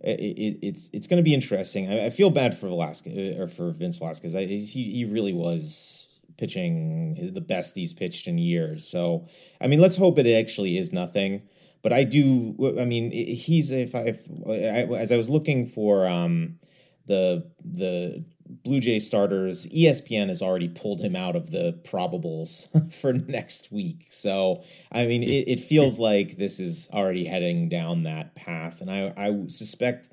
it, 0.01 0.59
it's 0.63 0.91
it's 0.93 1.07
going 1.07 1.19
to 1.19 1.23
be 1.23 1.33
interesting. 1.33 1.89
I, 1.89 2.07
I, 2.07 2.11
feel 2.11 2.31
bad 2.31 2.59
for 2.59 2.69
Velasquez 2.69 3.39
or 3.39 3.49
for 3.49 3.71
Vince 3.71 3.97
Velasquez. 3.97 4.35
I, 4.35 4.45
he 4.45 4.61
he 4.65 5.05
really 5.07 5.33
was 5.33 6.09
pitching 6.37 7.33
the 7.33 7.41
best 7.41 7.77
he's 7.77 7.93
pitched 7.93 8.27
in 8.27 8.39
years. 8.39 8.87
So, 8.87 9.27
I 9.61 9.67
mean, 9.67 9.81
let's 9.81 9.97
hope 9.97 10.19
it 10.19 10.27
actually 10.27 10.79
is 10.79 10.93
nothing. 10.93 11.43
But 11.83 11.93
I 11.93 12.05
do. 12.05 12.77
I 12.81 12.85
mean, 12.87 13.11
he's 13.11 13.71
if 13.71 13.95
I 13.95 14.15
if, 14.47 14.91
as 14.93 15.13
I 15.13 15.17
was 15.19 15.29
looking 15.29 15.67
for 15.67 16.07
um 16.07 16.59
the 17.07 17.51
the 17.63 18.25
Blue 18.47 18.81
Jay 18.81 18.99
starters, 18.99 19.67
ESPN 19.67 20.29
has 20.29 20.43
already 20.43 20.69
pulled 20.69 21.01
him 21.01 21.17
out 21.17 21.37
of 21.37 21.51
the 21.51 21.79
probables 21.83 22.93
for 22.93 23.13
next 23.13 23.73
week. 23.73 24.07
So, 24.11 24.63
I 24.93 25.07
mean, 25.07 25.23
it, 25.23 25.49
it, 25.49 25.61
feels 25.61 25.99
like 25.99 26.37
this 26.37 26.61
is 26.61 26.89
already 26.93 27.25
heading 27.25 27.69
down 27.69 28.03
that 28.03 28.35
path. 28.35 28.81
And 28.83 28.91
I, 28.91 29.13
I 29.17 29.47
suspect 29.49 30.11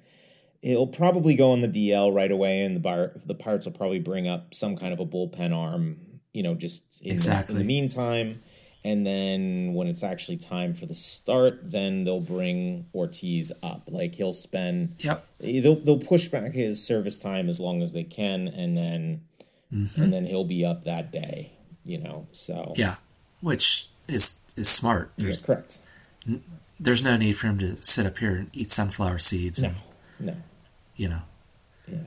he'll 0.62 0.88
probably 0.88 1.36
go 1.36 1.51
on 1.51 1.62
the 1.62 1.67
DL 1.67 2.13
right 2.13 2.31
away, 2.31 2.62
and 2.62 2.75
the, 2.75 2.79
bar, 2.79 3.13
the 3.25 3.36
Pirates 3.36 3.65
will 3.65 3.73
probably 3.73 3.99
bring 3.99 4.27
up 4.27 4.53
some 4.53 4.77
kind 4.77 4.93
of 4.93 4.99
a 4.99 5.05
bullpen 5.05 5.55
arm, 5.55 5.97
you 6.34 6.44
know, 6.44 6.54
just 6.56 7.02
in, 7.02 7.12
exactly. 7.12 7.56
the, 7.56 7.62
in 7.62 7.67
the 7.67 7.74
meantime 7.74 8.41
and 8.84 9.06
then 9.06 9.74
when 9.74 9.88
it's 9.88 10.04
actually 10.04 10.38
time 10.38 10.74
for 10.74 10.86
the 10.86 10.96
start, 10.96 11.60
then 11.72 12.04
they'll 12.04 12.22
bring 12.22 12.88
Ortiz 12.96 13.52
up. 13.62 13.84
Like 13.88 14.15
he'll 14.15 14.34
spend, 14.34 14.96
yep, 15.00 15.28
they'll 15.39 15.76
they'll 15.76 16.00
push 16.00 16.28
back 16.30 16.54
his 16.54 16.84
service 16.84 17.20
time 17.20 17.48
as 17.48 17.60
long 17.60 17.82
as 17.82 17.94
they 17.94 18.04
can, 18.04 18.48
and 18.48 18.76
then 18.76 19.22
mm-hmm. 19.72 20.02
and 20.02 20.12
then 20.12 20.26
he'll 20.26 20.46
be 20.46 20.65
up 20.65 20.86
that 20.86 21.12
day. 21.12 21.52
You 21.86 22.00
know, 22.00 22.28
so 22.32 22.74
yeah, 22.76 22.96
which 23.41 23.89
is 24.08 24.39
is 24.56 24.67
smart. 24.67 25.12
There's, 25.17 25.41
yeah, 25.41 25.46
correct. 25.46 25.78
N- 26.28 26.44
there's 26.80 27.04
no 27.04 27.17
need 27.17 27.34
for 27.34 27.48
him 27.48 27.60
to 27.60 27.76
sit 27.84 28.08
up 28.08 28.17
here 28.17 28.36
and 28.36 28.50
eat 28.54 28.72
sunflower 28.72 29.20
seeds. 29.20 29.62
No, 29.62 29.74
and, 30.17 30.28
no, 30.28 30.36
you 30.96 31.08
know, 31.08 31.22
yeah, 31.88 31.98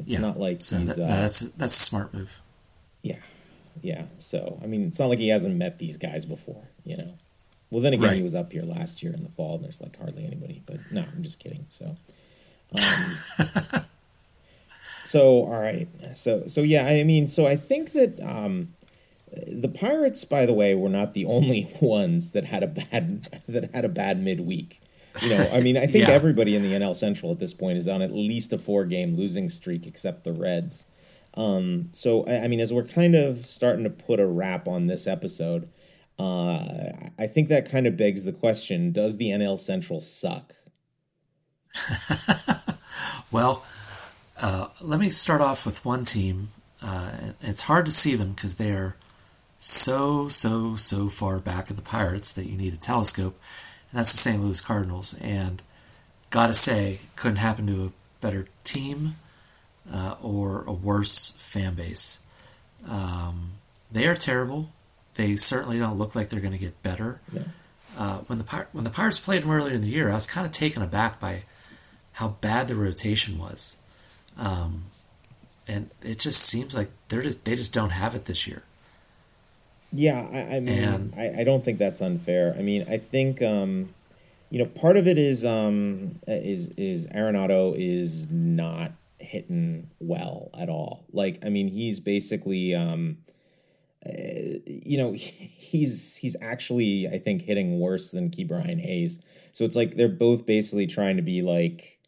it's 0.00 0.08
yeah. 0.08 0.18
not 0.18 0.38
like 0.40 0.62
so 0.62 0.78
that, 0.78 0.98
uh, 0.98 1.06
that's 1.06 1.40
that's 1.52 1.76
a 1.76 1.80
smart 1.80 2.12
move. 2.12 2.40
Yeah, 3.02 3.18
yeah. 3.82 4.04
So 4.18 4.58
I 4.62 4.66
mean, 4.66 4.86
it's 4.86 4.98
not 4.98 5.08
like 5.08 5.18
he 5.18 5.28
hasn't 5.28 5.56
met 5.56 5.78
these 5.78 5.96
guys 5.96 6.24
before, 6.24 6.68
you 6.84 6.96
know. 6.96 7.14
Well, 7.70 7.80
then 7.80 7.92
again, 7.92 8.08
right. 8.08 8.16
he 8.16 8.22
was 8.22 8.34
up 8.34 8.52
here 8.52 8.62
last 8.62 9.02
year 9.02 9.12
in 9.12 9.24
the 9.24 9.30
fall, 9.30 9.56
and 9.56 9.64
there's 9.64 9.80
like 9.80 9.98
hardly 9.98 10.24
anybody. 10.24 10.62
But 10.64 10.78
no, 10.92 11.00
I'm 11.00 11.22
just 11.22 11.40
kidding. 11.40 11.66
So, 11.70 11.96
um, 12.72 13.84
so 15.04 15.44
all 15.44 15.60
right. 15.60 15.88
So 16.14 16.46
so 16.46 16.62
yeah, 16.62 16.86
I 16.86 17.02
mean, 17.02 17.26
so 17.26 17.46
I 17.46 17.56
think 17.56 17.92
that 17.92 18.20
um, 18.20 18.74
the 19.46 19.68
Pirates, 19.68 20.24
by 20.24 20.46
the 20.46 20.52
way, 20.52 20.74
were 20.74 20.88
not 20.88 21.14
the 21.14 21.24
only 21.24 21.74
ones 21.80 22.30
that 22.30 22.44
had 22.44 22.62
a 22.62 22.68
bad 22.68 23.28
that 23.48 23.74
had 23.74 23.84
a 23.84 23.88
bad 23.88 24.22
midweek. 24.22 24.80
You 25.20 25.30
know, 25.30 25.48
I 25.52 25.60
mean, 25.60 25.76
I 25.76 25.86
think 25.88 26.08
yeah. 26.08 26.14
everybody 26.14 26.56
in 26.56 26.62
the 26.62 26.72
NL 26.72 26.94
Central 26.94 27.32
at 27.32 27.38
this 27.38 27.54
point 27.54 27.78
is 27.78 27.88
on 27.88 28.02
at 28.02 28.12
least 28.12 28.52
a 28.52 28.58
four 28.58 28.84
game 28.84 29.16
losing 29.16 29.48
streak, 29.48 29.86
except 29.86 30.24
the 30.24 30.32
Reds. 30.32 30.84
Um, 31.36 31.88
so, 31.92 32.24
I, 32.24 32.44
I, 32.44 32.48
mean, 32.48 32.60
as 32.60 32.72
we're 32.72 32.84
kind 32.84 33.14
of 33.14 33.46
starting 33.46 33.84
to 33.84 33.90
put 33.90 34.20
a 34.20 34.26
wrap 34.26 34.68
on 34.68 34.86
this 34.86 35.06
episode, 35.06 35.68
uh, 36.18 36.92
I 37.18 37.26
think 37.26 37.48
that 37.48 37.68
kind 37.68 37.86
of 37.86 37.96
begs 37.96 38.24
the 38.24 38.32
question 38.32 38.92
Does 38.92 39.16
the 39.16 39.30
NL 39.30 39.58
Central 39.58 40.00
suck? 40.00 40.54
well, 43.32 43.64
uh, 44.40 44.68
let 44.80 45.00
me 45.00 45.10
start 45.10 45.40
off 45.40 45.66
with 45.66 45.84
one 45.84 46.04
team. 46.04 46.52
Uh, 46.80 47.10
it's 47.40 47.62
hard 47.62 47.86
to 47.86 47.92
see 47.92 48.14
them 48.14 48.32
because 48.32 48.56
they're 48.56 48.96
so, 49.58 50.28
so, 50.28 50.76
so 50.76 51.08
far 51.08 51.38
back 51.38 51.70
of 51.70 51.76
the 51.76 51.82
Pirates 51.82 52.32
that 52.34 52.46
you 52.46 52.56
need 52.56 52.74
a 52.74 52.76
telescope, 52.78 53.40
and 53.90 53.98
that's 53.98 54.12
the 54.12 54.18
St. 54.18 54.40
Louis 54.40 54.60
Cardinals. 54.60 55.14
And 55.14 55.62
gotta 56.30 56.54
say, 56.54 57.00
couldn't 57.16 57.36
happen 57.36 57.66
to 57.66 57.86
a 57.86 57.92
better 58.20 58.46
team 58.62 59.16
uh, 59.92 60.16
or 60.22 60.64
a 60.64 60.72
worse 60.72 61.36
fan 61.38 61.74
base. 61.74 62.20
Um, 62.88 63.52
they 63.90 64.06
are 64.06 64.16
terrible. 64.16 64.70
They 65.14 65.36
certainly 65.36 65.78
don't 65.78 65.98
look 65.98 66.14
like 66.14 66.28
they're 66.28 66.40
going 66.40 66.52
to 66.52 66.58
get 66.58 66.82
better. 66.82 67.20
Yeah. 67.32 67.42
Uh, 67.96 68.18
when 68.26 68.38
the 68.38 68.66
when 68.72 68.82
the 68.84 68.90
Pirates 68.90 69.20
played 69.20 69.42
them 69.42 69.50
earlier 69.50 69.74
in 69.74 69.82
the 69.82 69.88
year, 69.88 70.10
I 70.10 70.14
was 70.14 70.26
kind 70.26 70.44
of 70.44 70.52
taken 70.52 70.82
aback 70.82 71.20
by 71.20 71.44
how 72.14 72.28
bad 72.28 72.66
the 72.66 72.74
rotation 72.74 73.38
was, 73.38 73.76
um, 74.36 74.86
and 75.68 75.90
it 76.02 76.18
just 76.18 76.42
seems 76.42 76.74
like 76.74 76.90
they're 77.08 77.22
just 77.22 77.44
they 77.44 77.54
just 77.54 77.72
don't 77.72 77.90
have 77.90 78.16
it 78.16 78.24
this 78.24 78.48
year. 78.48 78.64
Yeah, 79.92 80.26
I, 80.32 80.56
I 80.56 80.60
mean, 80.60 80.82
and, 80.82 81.14
I, 81.16 81.40
I, 81.40 81.44
don't 81.44 81.64
think 81.64 81.78
that's 81.78 82.00
unfair. 82.00 82.56
I 82.58 82.62
mean, 82.62 82.84
I 82.88 82.98
think 82.98 83.40
um, 83.42 83.94
you 84.50 84.58
know 84.58 84.66
part 84.66 84.96
of 84.96 85.06
it 85.06 85.16
is 85.16 85.44
um, 85.44 86.18
is 86.26 86.70
is 86.70 87.06
Arenado 87.08 87.76
is 87.78 88.28
not 88.28 88.90
hitting 89.24 89.90
well 89.98 90.50
at 90.58 90.68
all. 90.68 91.06
Like, 91.12 91.38
I 91.44 91.48
mean, 91.48 91.68
he's 91.68 92.00
basically, 92.00 92.74
um, 92.74 93.18
uh, 94.06 94.12
you 94.66 94.98
know, 94.98 95.12
he's 95.12 96.16
he's 96.16 96.36
actually, 96.40 97.08
I 97.08 97.18
think, 97.18 97.42
hitting 97.42 97.80
worse 97.80 98.10
than 98.10 98.30
Ke'Bryan 98.30 98.80
Hayes. 98.80 99.20
So 99.52 99.64
it's 99.64 99.76
like 99.76 99.96
they're 99.96 100.08
both 100.08 100.46
basically 100.46 100.86
trying 100.86 101.16
to 101.16 101.22
be 101.22 101.42
like 101.42 101.98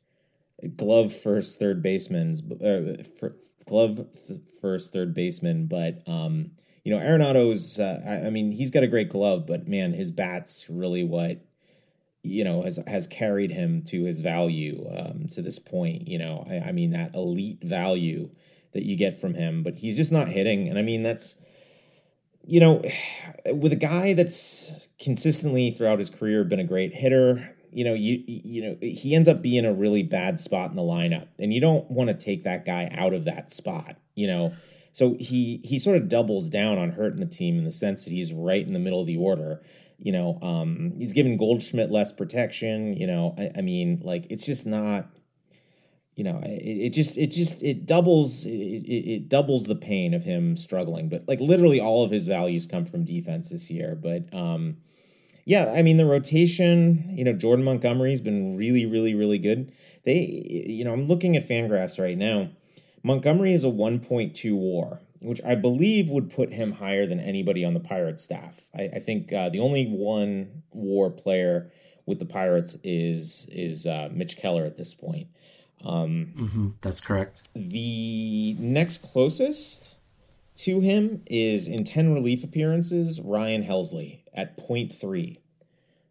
glove 0.76 1.14
first 1.14 1.59
third 1.59 1.83
basemen, 1.83 2.37
uh, 2.52 3.02
for, 3.18 3.37
glove 3.66 4.07
th- 4.26 4.40
first 4.61 4.92
third 4.92 5.14
baseman, 5.14 5.66
but 5.66 6.02
um, 6.07 6.52
you 6.85 6.94
know, 6.94 7.00
Arenado's. 7.00 7.79
Uh, 7.79 8.00
I, 8.07 8.26
I 8.26 8.31
mean, 8.31 8.52
he's 8.52 8.70
got 8.70 8.83
a 8.83 8.88
great 8.88 9.11
glove, 9.11 9.46
but 9.46 9.66
man, 9.68 9.92
his 9.92 10.11
bat's 10.11 10.70
really 10.70 11.05
what 11.05 11.44
you 12.27 12.45
know 12.45 12.62
has 12.62 12.79
has 12.87 13.07
carried 13.07 13.51
him 13.51 13.83
to 13.83 14.05
his 14.05 14.21
value 14.21 14.87
um, 14.97 15.29
to 15.29 15.43
this 15.43 15.59
point. 15.59 16.09
You 16.09 16.19
know, 16.19 16.47
I, 16.49 16.69
I, 16.69 16.73
mean 16.73 16.91
that 16.91 17.15
elite 17.15 17.62
value 17.62 18.31
that 18.73 18.85
you 18.85 18.97
get 18.97 19.21
from 19.21 19.35
him, 19.35 19.62
but 19.62 19.75
he's 19.75 19.97
just 19.97 20.12
not 20.12 20.29
hitting. 20.29 20.69
And 20.69 20.79
I 20.79 20.83
mean 20.83 21.03
that's 21.03 21.37
you 22.47 22.61
know, 22.61 22.83
with 23.47 23.73
a 23.73 23.77
guy 23.77 24.15
that's 24.15 24.71
consistently 24.99 25.73
throughout 25.73 25.99
his 25.99 26.11
career 26.11 26.45
been 26.45 26.61
a 26.61 26.65
great 26.65 26.95
hitter. 26.95 27.53
You 27.73 27.85
know, 27.85 27.95
you 27.95 28.23
you 28.27 28.62
know 28.62 28.77
he 28.81 29.15
ends 29.15 29.29
up 29.29 29.43
being 29.43 29.67
a 29.67 29.75
really 29.75 30.03
bad 30.03 30.41
spot 30.41 30.71
in 30.71 30.77
the 30.77 30.83
lineup, 30.83 31.29
and 31.39 31.53
you 31.53 31.61
don't 31.61 31.91
want 31.91 32.09
to 32.09 32.15
take 32.15 32.45
that 32.45 32.65
guy 32.65 32.91
out 32.97 33.12
of 33.12 33.25
that 33.27 33.51
spot. 33.51 33.97
You 34.15 34.29
know, 34.29 34.53
so 34.93 35.15
he 35.19 35.61
he 35.62 35.79
sort 35.79 35.99
of 35.99 36.09
doubles 36.09 36.49
down 36.49 36.79
on 36.79 36.91
hurting 36.91 37.21
the 37.21 37.27
team 37.27 37.59
in 37.59 37.65
the 37.65 37.73
sense 37.73 38.05
that 38.05 38.12
he's 38.12 38.33
right 38.33 38.67
in 38.67 38.73
the 38.73 38.79
middle 38.79 39.01
of 39.01 39.07
the 39.07 39.19
order 39.19 39.61
you 39.98 40.12
know, 40.12 40.38
um, 40.42 40.92
he's 40.98 41.12
giving 41.12 41.37
Goldschmidt 41.37 41.90
less 41.90 42.12
protection. 42.12 42.94
You 42.96 43.06
know, 43.06 43.35
I, 43.38 43.59
I 43.59 43.61
mean, 43.62 44.00
like 44.04 44.26
it's 44.30 44.44
just 44.44 44.66
not. 44.66 45.09
You 46.14 46.24
know, 46.24 46.40
it, 46.42 46.62
it 46.62 46.90
just 46.94 47.18
it 47.18 47.26
just 47.26 47.62
it 47.62 47.85
doubles 47.85 48.46
it, 48.46 48.50
it, 48.50 49.28
doubles 49.28 49.64
the 49.64 49.74
pain 49.74 50.14
of 50.14 50.24
him 50.24 50.56
struggling. 50.56 51.11
But 51.11 51.28
like 51.28 51.40
literally 51.40 51.78
all 51.78 52.04
of 52.04 52.11
his 52.11 52.26
values 52.26 52.66
come 52.66 52.87
from 52.87 53.04
defense 53.04 53.50
this 53.50 53.70
year. 53.70 53.94
But 53.94 54.32
um, 54.32 54.78
yeah, 55.44 55.74
I 55.76 55.82
mean 55.82 55.98
the 55.98 56.06
rotation. 56.06 57.11
You 57.11 57.24
know, 57.24 57.35
Jordan 57.35 57.66
Montgomery's 57.66 58.22
been 58.22 58.56
really, 58.56 58.87
really, 58.87 59.14
really 59.14 59.37
good. 59.37 59.72
They, 60.04 60.64
you 60.68 60.85
know, 60.85 60.94
I'm 60.94 61.06
looking 61.06 61.37
at 61.37 61.46
Fangraphs 61.46 62.02
right 62.02 62.16
now. 62.16 62.48
Montgomery 63.02 63.52
is 63.52 63.64
a 63.64 63.68
1.2 63.68 64.54
WAR 64.54 65.00
which 65.20 65.40
I 65.44 65.55
believe 65.55 66.09
would 66.11 66.31
put 66.31 66.52
him 66.52 66.72
higher 66.72 67.07
than 67.07 67.20
anybody 67.20 67.64
on 67.64 67.74
the 67.74 67.81
Pirates 67.81 68.22
staff. 68.22 68.61
I, 68.74 68.90
I 68.94 68.98
think 68.98 69.33
uh, 69.33 69.48
the 69.48 69.61
only 69.61 69.87
one 69.87 70.62
WAR 70.72 71.11
player 71.11 71.70
with 72.07 72.18
the 72.18 72.26
Pirates 72.26 72.76
is 72.85 73.48
is 73.50 73.87
uh, 73.87 74.09
Mitch 74.12 74.37
Keller 74.37 74.64
at 74.64 74.76
this 74.76 74.94
point. 74.94 75.29
Um, 75.85 76.33
mm-hmm, 76.37 76.68
that's 76.81 77.00
correct. 77.00 77.48
The 77.55 78.57
next 78.59 78.98
closest 78.98 80.02
to 80.57 80.81
him 80.81 81.22
is 81.26 81.66
in 81.66 81.85
ten 81.85 82.14
relief 82.14 82.44
appearances, 82.44 83.20
Ryan 83.20 83.64
Helsley 83.64 84.20
at 84.33 84.57
three. 84.94 85.40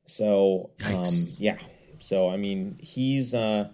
So 0.06 0.70
um, 0.86 1.06
yeah, 1.38 1.58
so 2.00 2.30
I 2.30 2.38
mean 2.38 2.78
he's 2.80 3.34
uh, 3.34 3.70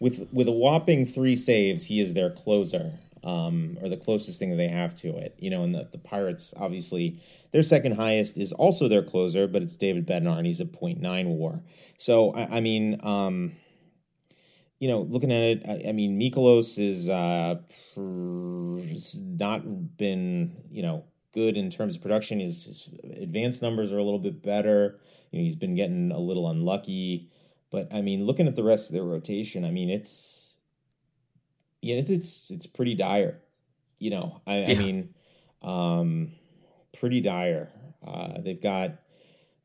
with 0.00 0.28
with 0.32 0.48
a 0.48 0.52
whopping 0.52 1.04
three 1.06 1.36
saves, 1.36 1.86
he 1.86 2.00
is 2.00 2.14
their 2.14 2.30
closer 2.30 2.98
um, 3.24 3.78
or 3.80 3.88
the 3.88 3.96
closest 3.96 4.38
thing 4.38 4.50
that 4.50 4.56
they 4.56 4.68
have 4.68 4.94
to 4.96 5.16
it. 5.16 5.34
You 5.38 5.50
know, 5.50 5.62
and 5.62 5.74
the, 5.74 5.88
the 5.90 5.98
Pirates, 5.98 6.54
obviously, 6.56 7.20
their 7.52 7.62
second 7.62 7.92
highest 7.92 8.38
is 8.38 8.52
also 8.52 8.86
their 8.86 9.02
closer, 9.02 9.46
but 9.46 9.62
it's 9.62 9.76
David 9.76 10.06
Bednar, 10.06 10.36
and 10.36 10.46
he's 10.46 10.60
a 10.60 10.66
0.9 10.66 11.26
war. 11.26 11.62
So, 11.98 12.32
I, 12.32 12.58
I 12.58 12.60
mean, 12.60 13.00
um, 13.02 13.52
you 14.78 14.88
know, 14.88 15.00
looking 15.00 15.32
at 15.32 15.42
it, 15.42 15.62
I, 15.66 15.88
I 15.88 15.92
mean, 15.92 16.20
Mikolas 16.20 16.78
is 16.78 17.08
uh, 17.08 17.56
not 17.96 19.96
been, 19.96 20.56
you 20.70 20.82
know, 20.82 21.04
good 21.32 21.56
in 21.56 21.70
terms 21.70 21.96
of 21.96 22.02
production. 22.02 22.40
His, 22.40 22.66
his 22.66 22.90
advanced 23.22 23.62
numbers 23.62 23.92
are 23.92 23.98
a 23.98 24.04
little 24.04 24.18
bit 24.18 24.42
better. 24.42 25.00
You 25.30 25.38
know, 25.38 25.44
he's 25.44 25.56
been 25.56 25.74
getting 25.74 26.12
a 26.12 26.18
little 26.18 26.50
unlucky. 26.50 27.30
But 27.70 27.88
I 27.92 28.02
mean, 28.02 28.26
looking 28.26 28.46
at 28.46 28.56
the 28.56 28.62
rest 28.62 28.90
of 28.90 28.94
their 28.94 29.04
rotation, 29.04 29.64
I 29.64 29.70
mean, 29.70 29.88
it's 29.88 30.43
yeah, 31.84 31.96
it's 31.96 32.10
it's, 32.10 32.50
it's 32.50 32.66
pretty 32.66 32.94
dire. 32.94 33.40
You 33.98 34.10
know, 34.10 34.40
I, 34.46 34.60
yeah. 34.60 34.68
I 34.70 34.74
mean, 34.74 35.14
um, 35.62 36.32
pretty 36.98 37.20
dire. 37.20 37.70
Uh, 38.06 38.40
they've 38.40 38.60
got 38.60 38.92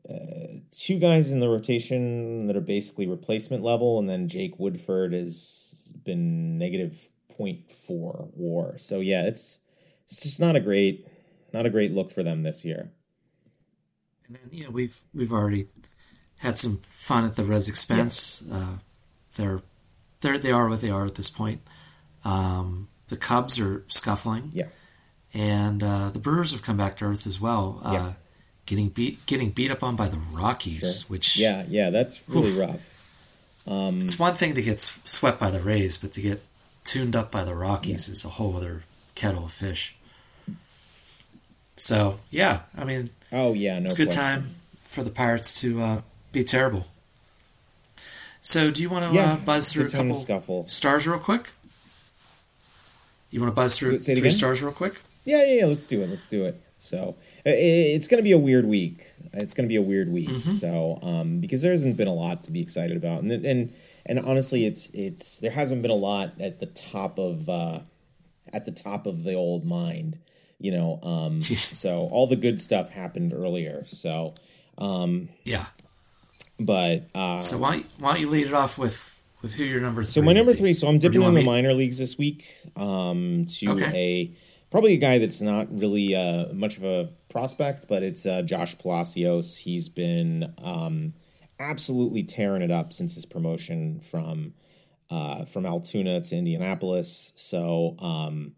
uh, 0.10 0.60
two 0.72 1.00
guys 1.00 1.32
in 1.32 1.40
the 1.40 1.50
rotation 1.50 2.48
that 2.48 2.56
are 2.56 2.62
basically 2.62 3.08
replacement 3.08 3.64
level, 3.64 4.00
and 4.00 4.10
then 4.10 4.28
Jake 4.28 4.60
Woodford 4.60 5.14
has 5.14 5.92
been 6.04 6.58
negative 6.58 7.10
0.4 7.40 8.30
WAR. 8.36 8.78
So 8.78 9.00
yeah, 9.00 9.24
it's 9.24 9.60
it's 10.06 10.22
just 10.22 10.40
not 10.40 10.56
a 10.56 10.60
great 10.60 11.08
not 11.54 11.66
a 11.66 11.70
great 11.70 11.92
look 11.92 12.12
for 12.12 12.24
them 12.24 12.44
this 12.44 12.66
year. 12.66 12.92
And 14.28 14.36
then 14.36 14.50
you 14.52 14.66
know 14.66 14.72
we've 14.72 15.02
we've 15.14 15.34
already 15.34 15.68
had 16.40 16.58
some 16.58 16.78
fun 16.78 17.26
at 17.26 17.36
the 17.36 17.44
Reds' 17.44 17.70
expense. 17.70 18.44
Yeah. 18.46 18.56
Uh, 18.56 18.78
they're 19.36 19.62
they're 20.22 20.38
they 20.38 20.52
are 20.52 20.70
what 20.70 20.82
they 20.82 20.90
are 20.90 21.06
at 21.06 21.16
this 21.16 21.30
point. 21.30 21.62
Um, 22.26 22.88
the 23.08 23.18
Cubs 23.18 23.60
are 23.60 23.84
scuffling. 23.88 24.52
Yeah. 24.54 24.68
And 25.34 25.84
uh, 25.84 26.10
the 26.10 26.20
Brewers 26.20 26.52
have 26.52 26.64
come 26.64 26.78
back 26.78 26.98
to 26.98 27.06
earth 27.06 27.28
as 27.28 27.40
well. 27.40 27.82
Uh, 27.84 27.92
yeah. 27.94 28.14
Getting 28.66 28.90
beat 28.90 29.26
getting 29.26 29.50
beat 29.50 29.72
up 29.72 29.82
on 29.84 29.96
by 29.96 30.08
the 30.08 30.20
Rockies, 30.32 31.02
sure. 31.02 31.08
which 31.08 31.38
yeah 31.38 31.66
yeah 31.68 31.90
that's 31.90 32.22
really 32.28 32.52
oof. 32.52 32.60
rough. 32.60 33.66
Um, 33.68 34.02
it's 34.02 34.20
one 34.20 34.36
thing 34.36 34.54
to 34.54 34.62
get 34.62 34.80
swept 34.80 35.40
by 35.40 35.50
the 35.50 35.60
Rays, 35.60 35.98
but 35.98 36.14
to 36.14 36.22
get 36.22 36.44
tuned 36.84 37.16
up 37.16 37.32
by 37.32 37.44
the 37.44 37.56
Rockies 37.56 38.08
yeah. 38.08 38.14
is 38.14 38.24
a 38.24 38.30
whole 38.30 38.56
other 38.56 38.84
kettle 39.16 39.46
of 39.46 39.52
fish. 39.52 39.96
So 41.78 42.20
yeah, 42.30 42.62
I 42.78 42.84
mean, 42.84 43.10
oh 43.32 43.54
yeah, 43.54 43.80
no 43.80 43.86
it's 43.86 43.94
a 43.94 43.98
good 43.98 44.10
question. 44.10 44.24
time 44.24 44.56
for 44.84 45.04
the 45.04 45.10
Pirates 45.10 45.60
to 45.62 45.82
uh, 45.82 46.02
be 46.32 46.44
terrible. 46.44 46.86
So, 48.42 48.72
do 48.72 48.82
you 48.82 48.90
want 48.90 49.10
to 49.10 49.16
yeah, 49.16 49.34
uh, 49.34 49.38
buzz 49.38 49.72
through 49.72 49.88
a 49.88 49.90
couple 49.90 50.16
scuffle. 50.16 50.68
stars 50.68 51.08
real 51.08 51.20
quick? 51.20 51.50
You 53.30 53.40
want 53.42 53.52
to 53.52 53.56
buzz 53.56 53.78
through 53.78 54.00
three 54.00 54.16
again? 54.16 54.32
stars 54.32 54.62
real 54.62 54.72
quick? 54.72 54.94
Yeah, 55.26 55.44
yeah, 55.44 55.54
yeah. 55.60 55.66
Let's 55.66 55.88
do 55.88 56.02
it. 56.02 56.10
Let's 56.10 56.30
do 56.30 56.46
it. 56.46 56.62
So, 56.80 57.18
it's 57.46 58.08
going 58.08 58.20
to 58.20 58.24
be 58.24 58.32
a 58.32 58.38
weird 58.38 58.66
week. 58.66 59.12
It's 59.34 59.54
going 59.54 59.66
to 59.66 59.70
be 59.70 59.76
a 59.76 59.82
weird 59.82 60.10
week. 60.10 60.30
Mm-hmm. 60.30 60.52
So, 60.52 61.00
um, 61.02 61.40
because 61.40 61.62
there 61.62 61.72
hasn't 61.72 61.98
been 61.98 62.08
a 62.08 62.14
lot 62.14 62.44
to 62.46 62.52
be 62.52 62.62
excited 62.62 62.96
about, 62.96 63.22
and 63.22 63.32
and 63.32 63.74
and 64.06 64.20
honestly, 64.20 64.66
it's 64.66 64.90
it's 64.94 65.40
there 65.40 65.52
hasn't 65.52 65.82
been 65.82 65.92
a 65.92 65.96
lot 65.96 66.32
at 66.40 66.60
the 66.60 66.66
top 66.66 67.20
of 67.20 67.50
uh, 67.50 67.80
at 68.52 68.66
the 68.66 68.72
top 68.72 69.06
of 69.06 69.24
the 69.24 69.34
old 69.34 69.66
mind. 69.66 70.18
You 70.58 70.72
know, 70.72 71.00
um, 71.04 71.42
so 71.42 72.10
all 72.12 72.28
the 72.28 72.36
good 72.36 72.60
stuff 72.60 72.90
happened 72.90 73.34
earlier. 73.34 73.84
So, 73.86 74.34
um, 74.78 75.30
yeah, 75.44 75.66
but 76.60 77.04
uh, 77.14 77.40
so 77.40 77.58
why 77.58 77.84
why 78.00 78.14
don't 78.14 78.22
you 78.22 78.30
lead 78.30 78.48
it 78.48 78.54
off 78.54 78.78
with 78.78 79.19
with 79.42 79.56
who 79.56 79.64
your 79.64 79.82
number 79.82 80.04
three? 80.04 80.12
So 80.12 80.22
my 80.22 80.34
number 80.34 80.54
three. 80.54 80.74
So 80.74 80.88
I'm 80.88 81.00
dipping 81.00 81.22
in 81.22 81.34
the 81.34 81.44
minor 81.44 81.74
leagues 81.74 81.98
this 81.98 82.18
week 82.18 82.46
um, 82.76 83.46
to 83.58 83.72
okay. 83.72 83.96
a 83.96 84.38
probably 84.72 84.94
a 84.94 84.98
guy 84.98 85.18
that's 85.18 85.42
not 85.42 85.68
really 85.72 86.16
uh, 86.16 86.54
much 86.54 86.78
of 86.78 86.84
a 86.84 87.10
prospect, 87.30 87.88
but 87.88 88.04
it's 88.04 88.26
uh, 88.26 88.42
Josh 88.42 88.78
Palacios. 88.78 89.58
He's 89.58 89.90
been 89.90 90.54
um, 90.58 91.14
absolutely 91.60 92.24
tearing 92.24 92.62
it 92.62 92.72
up 92.72 92.94
since 92.94 93.16
his 93.16 93.26
promotion 93.26 94.00
from 94.00 94.54
uh, 95.10 95.46
from 95.46 95.66
Altoona 95.66 96.22
to 96.22 96.36
Indianapolis. 96.36 97.34
So 97.36 97.96
um, 98.00 98.54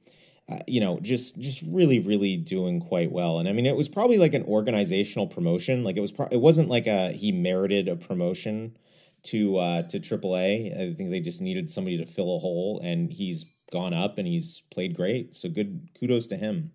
uh, 0.52 0.60
you 0.68 0.82
know, 0.82 1.00
just 1.00 1.40
just 1.40 1.62
really, 1.62 2.00
really 2.00 2.36
doing 2.36 2.82
quite 2.82 3.12
well. 3.12 3.40
And 3.40 3.48
I 3.48 3.54
mean, 3.54 3.66
it 3.66 3.76
was 3.76 3.88
probably 3.88 4.18
like 4.18 4.34
an 4.34 4.44
organizational 4.44 5.28
promotion. 5.28 5.84
Like 5.84 5.96
it 5.96 6.02
was, 6.02 6.12
pro- 6.12 6.28
it 6.30 6.42
wasn't 6.42 6.68
like 6.68 6.88
a 6.88 7.12
he 7.12 7.32
merited 7.32 7.88
a 7.88 7.96
promotion 7.96 8.76
to 9.24 9.58
uh, 9.58 9.82
to 9.84 10.00
AAA. 10.00 10.76
I 10.76 10.94
think 10.94 11.12
they 11.12 11.20
just 11.20 11.42
needed 11.42 11.70
somebody 11.70 11.98
to 11.98 12.06
fill 12.06 12.36
a 12.36 12.40
hole, 12.40 12.82
and 12.84 13.12
he's 13.12 13.46
gone 13.72 13.94
up 13.94 14.18
and 14.18 14.28
he's 14.28 14.62
played 14.72 14.96
great. 14.96 15.34
So 15.34 15.50
good, 15.50 15.88
kudos 16.00 16.28
to 16.28 16.38
him. 16.38 16.72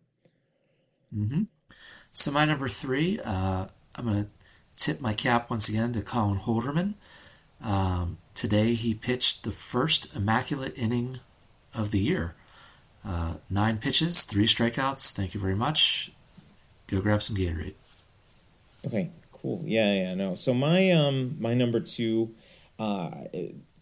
Mm-hmm. 1.15 1.43
So 2.13 2.31
my 2.31 2.45
number 2.45 2.69
three, 2.69 3.21
uh, 3.21 3.67
I'm 3.95 4.05
gonna 4.05 4.29
tip 4.77 5.01
my 5.01 5.13
cap 5.13 5.51
once 5.51 5.69
again 5.69 5.93
to 5.93 6.03
Colin 6.03 6.39
Holderman. 6.39 6.95
Um, 7.63 8.19
today 8.35 8.75
he 8.75 8.95
pitched 8.95 9.45
the 9.45 9.51
first 9.51 10.15
immaculate 10.15 10.77
inning 10.77 11.21
of 11.75 11.91
the 11.91 12.01
year. 12.01 12.35
Uh, 13.05 13.35
nine 13.49 13.79
pitches, 13.79 14.23
three 14.23 14.47
strikeouts. 14.47 15.13
Thank 15.13 15.35
you 15.35 15.41
very 15.41 15.55
much. 15.55 16.11
Go 16.87 17.01
grab 17.01 17.23
some 17.23 17.37
Gatorade. 17.37 17.75
Okay, 18.87 19.11
cool. 19.47 19.63
Yeah, 19.65 19.93
yeah, 19.93 20.15
no. 20.15 20.35
So 20.35 20.53
my 20.53 20.91
um 20.93 21.37
my 21.39 21.55
number 21.55 21.81
two, 21.81 22.35
uh, 22.79 23.11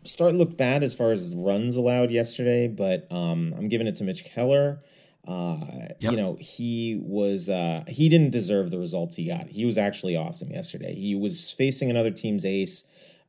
start 0.05 0.35
looked 0.35 0.57
bad 0.57 0.83
as 0.83 0.95
far 0.95 1.11
as 1.11 1.35
runs 1.35 1.77
allowed 1.77 2.11
yesterday, 2.11 2.69
but 2.69 3.11
um 3.11 3.55
I'm 3.57 3.69
giving 3.69 3.87
it 3.87 3.97
to 3.97 4.05
Mitch 4.05 4.25
Keller. 4.25 4.83
Uh, 5.27 5.89
yep. 6.01 6.13
you 6.13 6.17
know, 6.19 6.37
he 6.39 7.01
was 7.03 7.49
uh 7.49 7.85
he 7.89 8.09
didn't 8.09 8.31
deserve 8.31 8.71
the 8.71 8.79
results 8.79 9.17
he 9.17 9.27
got. 9.27 9.49
He 9.49 9.65
was 9.65 9.79
actually 9.79 10.17
awesome 10.17 10.51
yesterday. 10.51 10.95
He 10.95 11.15
was 11.15 11.51
facing 11.51 11.91
another 11.91 12.11
team's 12.11 12.45
ace. 12.45 12.85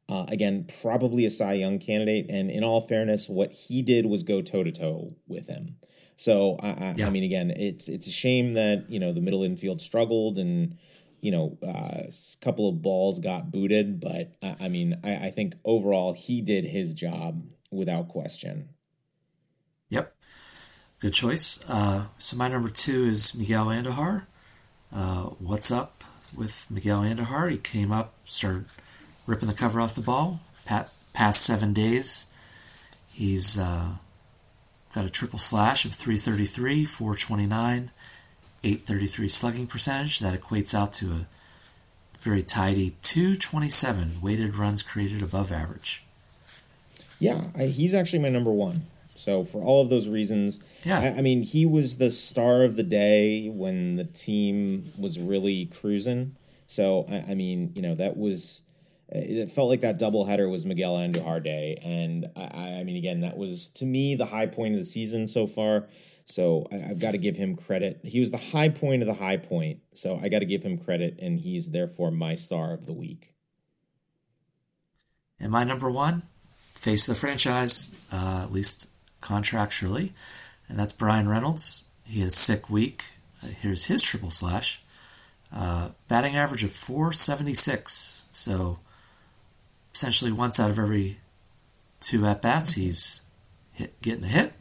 Uh, 0.08 0.26
again, 0.28 0.68
probably 0.84 1.26
a 1.26 1.32
Cy 1.32 1.54
Young 1.54 1.80
candidate. 1.80 2.28
And 2.30 2.52
in 2.52 2.64
all 2.64 2.82
fairness, 2.82 3.28
what 3.28 3.52
he 3.52 3.82
did 3.82 4.06
was 4.06 4.22
go 4.22 4.40
toe 4.40 4.64
to 4.64 4.72
toe 4.72 5.16
with 5.28 5.48
him. 5.48 5.78
So 6.16 6.58
I, 6.62 6.70
I, 6.70 6.96
yeah. 6.96 7.08
I, 7.08 7.10
mean, 7.10 7.24
again, 7.24 7.50
it's 7.50 7.88
it's 7.90 8.06
a 8.06 8.12
shame 8.12 8.54
that 8.54 8.86
you 8.90 9.00
know 9.00 9.14
the 9.14 9.22
middle 9.22 9.44
infield 9.44 9.82
struggled 9.82 10.38
and 10.38 10.78
you 11.26 11.32
know 11.32 11.58
uh, 11.64 12.04
a 12.04 12.12
couple 12.40 12.70
of 12.70 12.84
balls 12.84 13.18
got 13.18 13.50
booted, 13.50 14.00
but 14.00 14.34
I, 14.44 14.56
I 14.60 14.70
mean, 14.70 15.00
I, 15.04 15.32
think 15.32 15.56
overall 15.66 16.14
he 16.14 16.40
did 16.40 16.66
his 16.66 16.94
job 16.94 17.44
without 17.72 18.10
question. 18.10 18.70
Yep, 19.90 20.16
good 21.00 21.14
choice. 21.16 21.68
Uh, 21.68 22.06
so 22.20 22.38
my 22.38 22.48
number 22.48 22.70
two 22.70 23.06
is 23.06 23.36
Miguel 23.36 23.66
Andujar. 23.66 24.28
Uh, 24.94 25.24
what's 25.40 25.72
up 25.72 26.04
with 26.38 26.70
Miguel 26.70 27.02
Andujar? 27.02 27.50
He 27.50 27.58
came 27.58 27.92
up, 27.92 28.14
started 28.26 28.66
ripping 29.26 29.50
the 29.50 29.56
cover 29.56 29.82
off 29.82 29.96
the 29.96 30.02
ball. 30.02 30.42
Pat, 30.64 30.94
past 31.14 31.42
seven 31.42 31.74
days, 31.74 32.28
he's 33.12 33.58
uh, 33.58 33.94
got 34.94 35.06
a 35.06 35.10
triple 35.10 35.40
slash 35.40 35.86
of 35.86 35.96
333, 35.96 36.86
429, 36.86 37.90
833 38.66 39.30
slugging 39.30 39.68
percentage. 39.68 40.20
That 40.20 40.40
equates 40.40 40.74
out 40.74 40.92
to 40.94 41.12
a 41.12 41.28
very 42.20 42.42
tidy 42.42 42.96
227 43.04 44.20
weighted 44.22 44.58
runs 44.58 44.82
created 44.82 45.22
above 45.22 45.52
average. 45.52 46.04
Yeah, 47.20 47.46
I, 47.56 47.66
he's 47.66 47.94
actually 47.94 48.20
my 48.20 48.30
number 48.30 48.52
one. 48.52 48.84
So 49.16 49.44
for 49.44 49.62
all 49.62 49.82
of 49.82 49.90
those 49.90 50.10
reasons, 50.10 50.60
yeah, 50.84 51.00
I, 51.00 51.08
I, 51.18 51.22
mean, 51.22 51.44
he 51.44 51.66
was 51.66 51.98
the 51.98 52.12
star 52.12 52.64
of 52.64 52.76
the 52.76 52.84
day 52.84 53.50
when 53.50 53.96
the 53.96 54.04
team 54.04 54.92
was 54.98 55.18
really 55.20 55.68
cruising. 55.68 56.36
So 56.68 57.06
I, 57.10 57.32
I 57.32 57.36
mean, 57.36 57.72
you 57.76 57.82
know, 57.82 57.96
that 57.96 58.18
was 58.18 58.62
it 59.10 59.52
felt 59.52 59.70
like 59.70 59.82
that 59.82 60.00
doubleheader 60.00 60.50
was 60.50 60.66
Miguel 60.66 60.96
Andujar 60.96 61.44
day, 61.44 61.80
and 61.84 62.30
I, 62.36 62.80
I, 62.80 62.84
mean, 62.84 62.98
again, 62.98 63.22
that 63.22 63.38
was 63.38 63.70
to 63.70 63.86
me 63.86 64.16
the 64.16 64.26
high 64.26 64.48
point 64.48 64.74
of 64.74 64.80
the 64.80 64.86
season 64.86 65.28
so 65.28 65.46
far. 65.46 65.86
So 66.26 66.68
I, 66.72 66.76
have 66.78 67.00
got 67.00 67.12
to 67.12 67.18
give 67.18 67.38
him 67.38 67.56
credit. 67.56 68.00
He 68.04 68.20
was 68.20 68.32
the 68.32 68.38
high 68.38 68.70
point 68.70 69.04
of 69.04 69.08
the 69.08 69.14
high 69.14 69.38
point, 69.38 69.80
so 69.94 70.20
I 70.22 70.30
got 70.30 70.40
to 70.40 70.46
give 70.46 70.64
him 70.64 70.78
credit, 70.78 71.20
and 71.22 71.40
he's 71.40 71.70
therefore 71.70 72.12
my 72.12 72.36
star 72.36 72.74
of 72.74 72.86
the 72.86 72.94
week. 72.94 73.34
And 75.40 75.52
my 75.52 75.64
number 75.64 75.90
one, 75.90 76.24
face 76.74 77.08
of 77.08 77.14
the 77.14 77.20
franchise, 77.20 78.04
uh, 78.12 78.42
at 78.44 78.52
least 78.52 78.90
contractually, 79.22 80.12
and 80.68 80.80
that's 80.80 80.94
Bryan 80.94 81.28
Reynolds. 81.28 81.86
He 82.06 82.20
had 82.20 82.30
a 82.30 82.32
sick 82.32 82.70
week. 82.70 83.04
Uh, 83.44 83.48
here's 83.48 83.86
his 83.86 84.02
triple 84.02 84.32
slash. 84.32 84.82
Uh, 85.54 85.90
batting 86.08 86.36
average 86.36 86.64
of 86.64 86.72
476. 86.72 88.24
So 88.32 88.80
essentially 89.94 90.32
once 90.32 90.60
out 90.60 90.70
of 90.70 90.80
every 90.80 91.18
two 92.02 92.26
at 92.26 92.42
bats, 92.42 92.74
he's 92.74 93.26
hit, 93.72 94.00
getting 94.02 94.26
a 94.26 94.28
hit. 94.28 94.54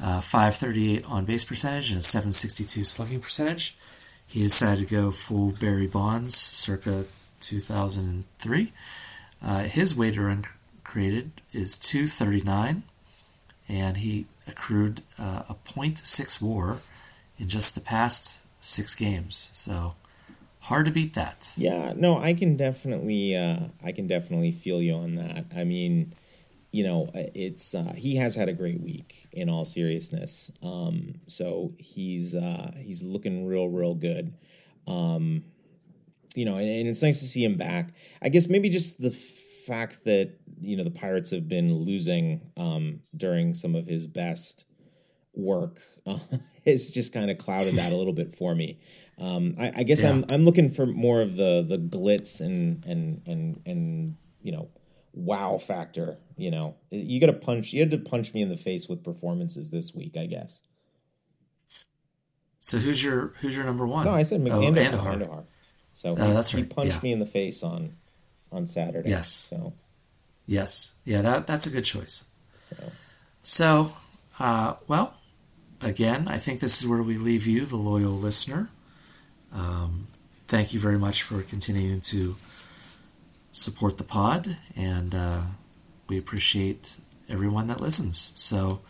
Uh, 0.00 0.20
538 0.20 1.04
on 1.06 1.24
base 1.24 1.44
percentage 1.44 1.90
and 1.90 1.98
a 1.98 2.02
762 2.02 2.84
slugging 2.84 3.20
percentage. 3.20 3.76
He 4.26 4.42
decided 4.42 4.88
to 4.88 4.94
go 4.94 5.10
full 5.10 5.52
Barry 5.52 5.86
Bonds 5.86 6.36
circa 6.36 7.04
2003. 7.40 8.72
Uh, 9.42 9.60
his 9.62 9.96
weighted 9.96 10.18
run 10.18 10.44
created 10.84 11.32
is 11.52 11.78
239, 11.78 12.82
and 13.68 13.96
he 13.96 14.26
accrued 14.46 15.02
uh, 15.18 15.42
a 15.48 15.56
0.6 15.66 16.42
WAR 16.42 16.78
in 17.38 17.48
just 17.48 17.74
the 17.74 17.80
past 17.80 18.40
six 18.60 18.94
games. 18.94 19.50
So 19.52 19.94
hard 20.60 20.86
to 20.86 20.92
beat 20.92 21.14
that. 21.14 21.52
Yeah, 21.56 21.92
no, 21.96 22.18
I 22.18 22.34
can 22.34 22.56
definitely, 22.56 23.36
uh, 23.36 23.60
I 23.82 23.92
can 23.92 24.06
definitely 24.06 24.52
feel 24.52 24.82
you 24.82 24.94
on 24.94 25.14
that. 25.16 25.46
I 25.56 25.64
mean, 25.64 26.12
you 26.70 26.84
know, 26.84 27.08
it's 27.14 27.74
uh, 27.74 27.94
he 27.96 28.16
has 28.16 28.34
had 28.34 28.48
a 28.48 28.52
great 28.52 28.80
week 28.80 29.28
in 29.32 29.48
all 29.48 29.64
seriousness. 29.64 30.50
Um, 30.62 31.14
so 31.26 31.72
he's 31.78 32.34
uh, 32.34 32.72
he's 32.78 33.02
looking 33.02 33.46
real, 33.46 33.68
real 33.68 33.94
good. 33.94 34.34
Um, 34.86 35.44
you 36.34 36.44
know, 36.44 36.56
and, 36.56 36.68
and, 36.68 36.88
it's 36.88 37.02
nice 37.02 37.20
to 37.20 37.26
see 37.26 37.44
him 37.44 37.56
back. 37.56 37.92
I 38.22 38.28
guess 38.28 38.48
maybe 38.48 38.68
just 38.68 39.00
the 39.00 39.10
fact 39.10 40.04
that 40.04 40.38
you 40.60 40.76
know 40.76 40.84
the 40.84 40.90
Pirates 40.90 41.30
have 41.30 41.48
been 41.48 41.74
losing 41.74 42.50
um, 42.56 43.00
during 43.16 43.54
some 43.54 43.74
of 43.74 43.86
his 43.86 44.06
best 44.06 44.64
work 45.34 45.78
uh, 46.06 46.18
it's 46.64 46.90
just 46.90 47.12
kind 47.12 47.30
of 47.30 47.38
clouded 47.38 47.76
that 47.76 47.92
a 47.92 47.96
little 47.96 48.12
bit 48.12 48.34
for 48.34 48.54
me. 48.54 48.78
Um, 49.18 49.56
I, 49.58 49.72
I, 49.76 49.82
guess 49.82 50.02
yeah. 50.02 50.10
I'm 50.10 50.24
I'm 50.28 50.44
looking 50.44 50.70
for 50.70 50.86
more 50.86 51.20
of 51.20 51.36
the 51.36 51.64
the 51.68 51.78
glitz 51.78 52.40
and 52.40 52.84
and 52.86 53.22
and 53.26 53.60
and 53.66 54.16
you 54.42 54.52
know 54.52 54.68
wow 55.18 55.58
factor. 55.58 56.18
You 56.36 56.50
know, 56.50 56.76
you 56.90 57.20
got 57.20 57.26
to 57.26 57.32
punch. 57.32 57.72
You 57.72 57.80
had 57.80 57.90
to 57.90 57.98
punch 57.98 58.32
me 58.32 58.42
in 58.42 58.48
the 58.48 58.56
face 58.56 58.88
with 58.88 59.04
performances 59.04 59.70
this 59.70 59.94
week. 59.94 60.16
I 60.16 60.26
guess. 60.26 60.62
So 62.60 62.78
who's 62.78 63.02
your 63.02 63.32
who's 63.40 63.56
your 63.56 63.64
number 63.64 63.86
one? 63.86 64.04
No, 64.04 64.12
I 64.12 64.22
said 64.22 64.40
McAndahar. 64.42 65.22
Oh, 65.22 65.44
So 65.94 66.14
he, 66.14 66.20
that's 66.20 66.54
right. 66.54 66.64
He 66.64 66.68
punched 66.68 66.96
yeah. 66.96 67.00
me 67.02 67.12
in 67.12 67.18
the 67.18 67.26
face 67.26 67.62
on 67.62 67.90
on 68.52 68.66
Saturday. 68.66 69.10
Yes. 69.10 69.28
So. 69.28 69.72
Yes. 70.46 70.94
Yeah. 71.04 71.22
That 71.22 71.46
that's 71.46 71.66
a 71.66 71.70
good 71.70 71.84
choice. 71.84 72.24
So. 72.54 72.76
So, 73.40 73.92
uh, 74.38 74.74
well, 74.88 75.14
again, 75.80 76.26
I 76.28 76.38
think 76.38 76.60
this 76.60 76.80
is 76.80 76.88
where 76.88 77.02
we 77.02 77.16
leave 77.16 77.46
you, 77.46 77.64
the 77.64 77.76
loyal 77.76 78.12
listener. 78.12 78.68
Um, 79.54 80.08
thank 80.48 80.74
you 80.74 80.80
very 80.80 80.98
much 80.98 81.22
for 81.22 81.40
continuing 81.42 82.00
to 82.02 82.36
support 83.52 83.98
the 83.98 84.04
pod, 84.04 84.56
and 84.76 85.14
uh, 85.14 85.40
we 86.08 86.18
appreciate 86.18 86.98
everyone 87.28 87.66
that 87.68 87.80
listens. 87.80 88.32
So 88.36 88.80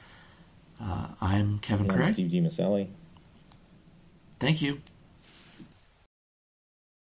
uh, 0.81 1.09
I'm 1.21 1.59
Kevin 1.59 1.87
and 1.87 1.95
Craig. 1.95 2.13
Steve 2.15 2.31
G. 2.31 2.41
Thank 4.39 4.63
you. 4.63 4.81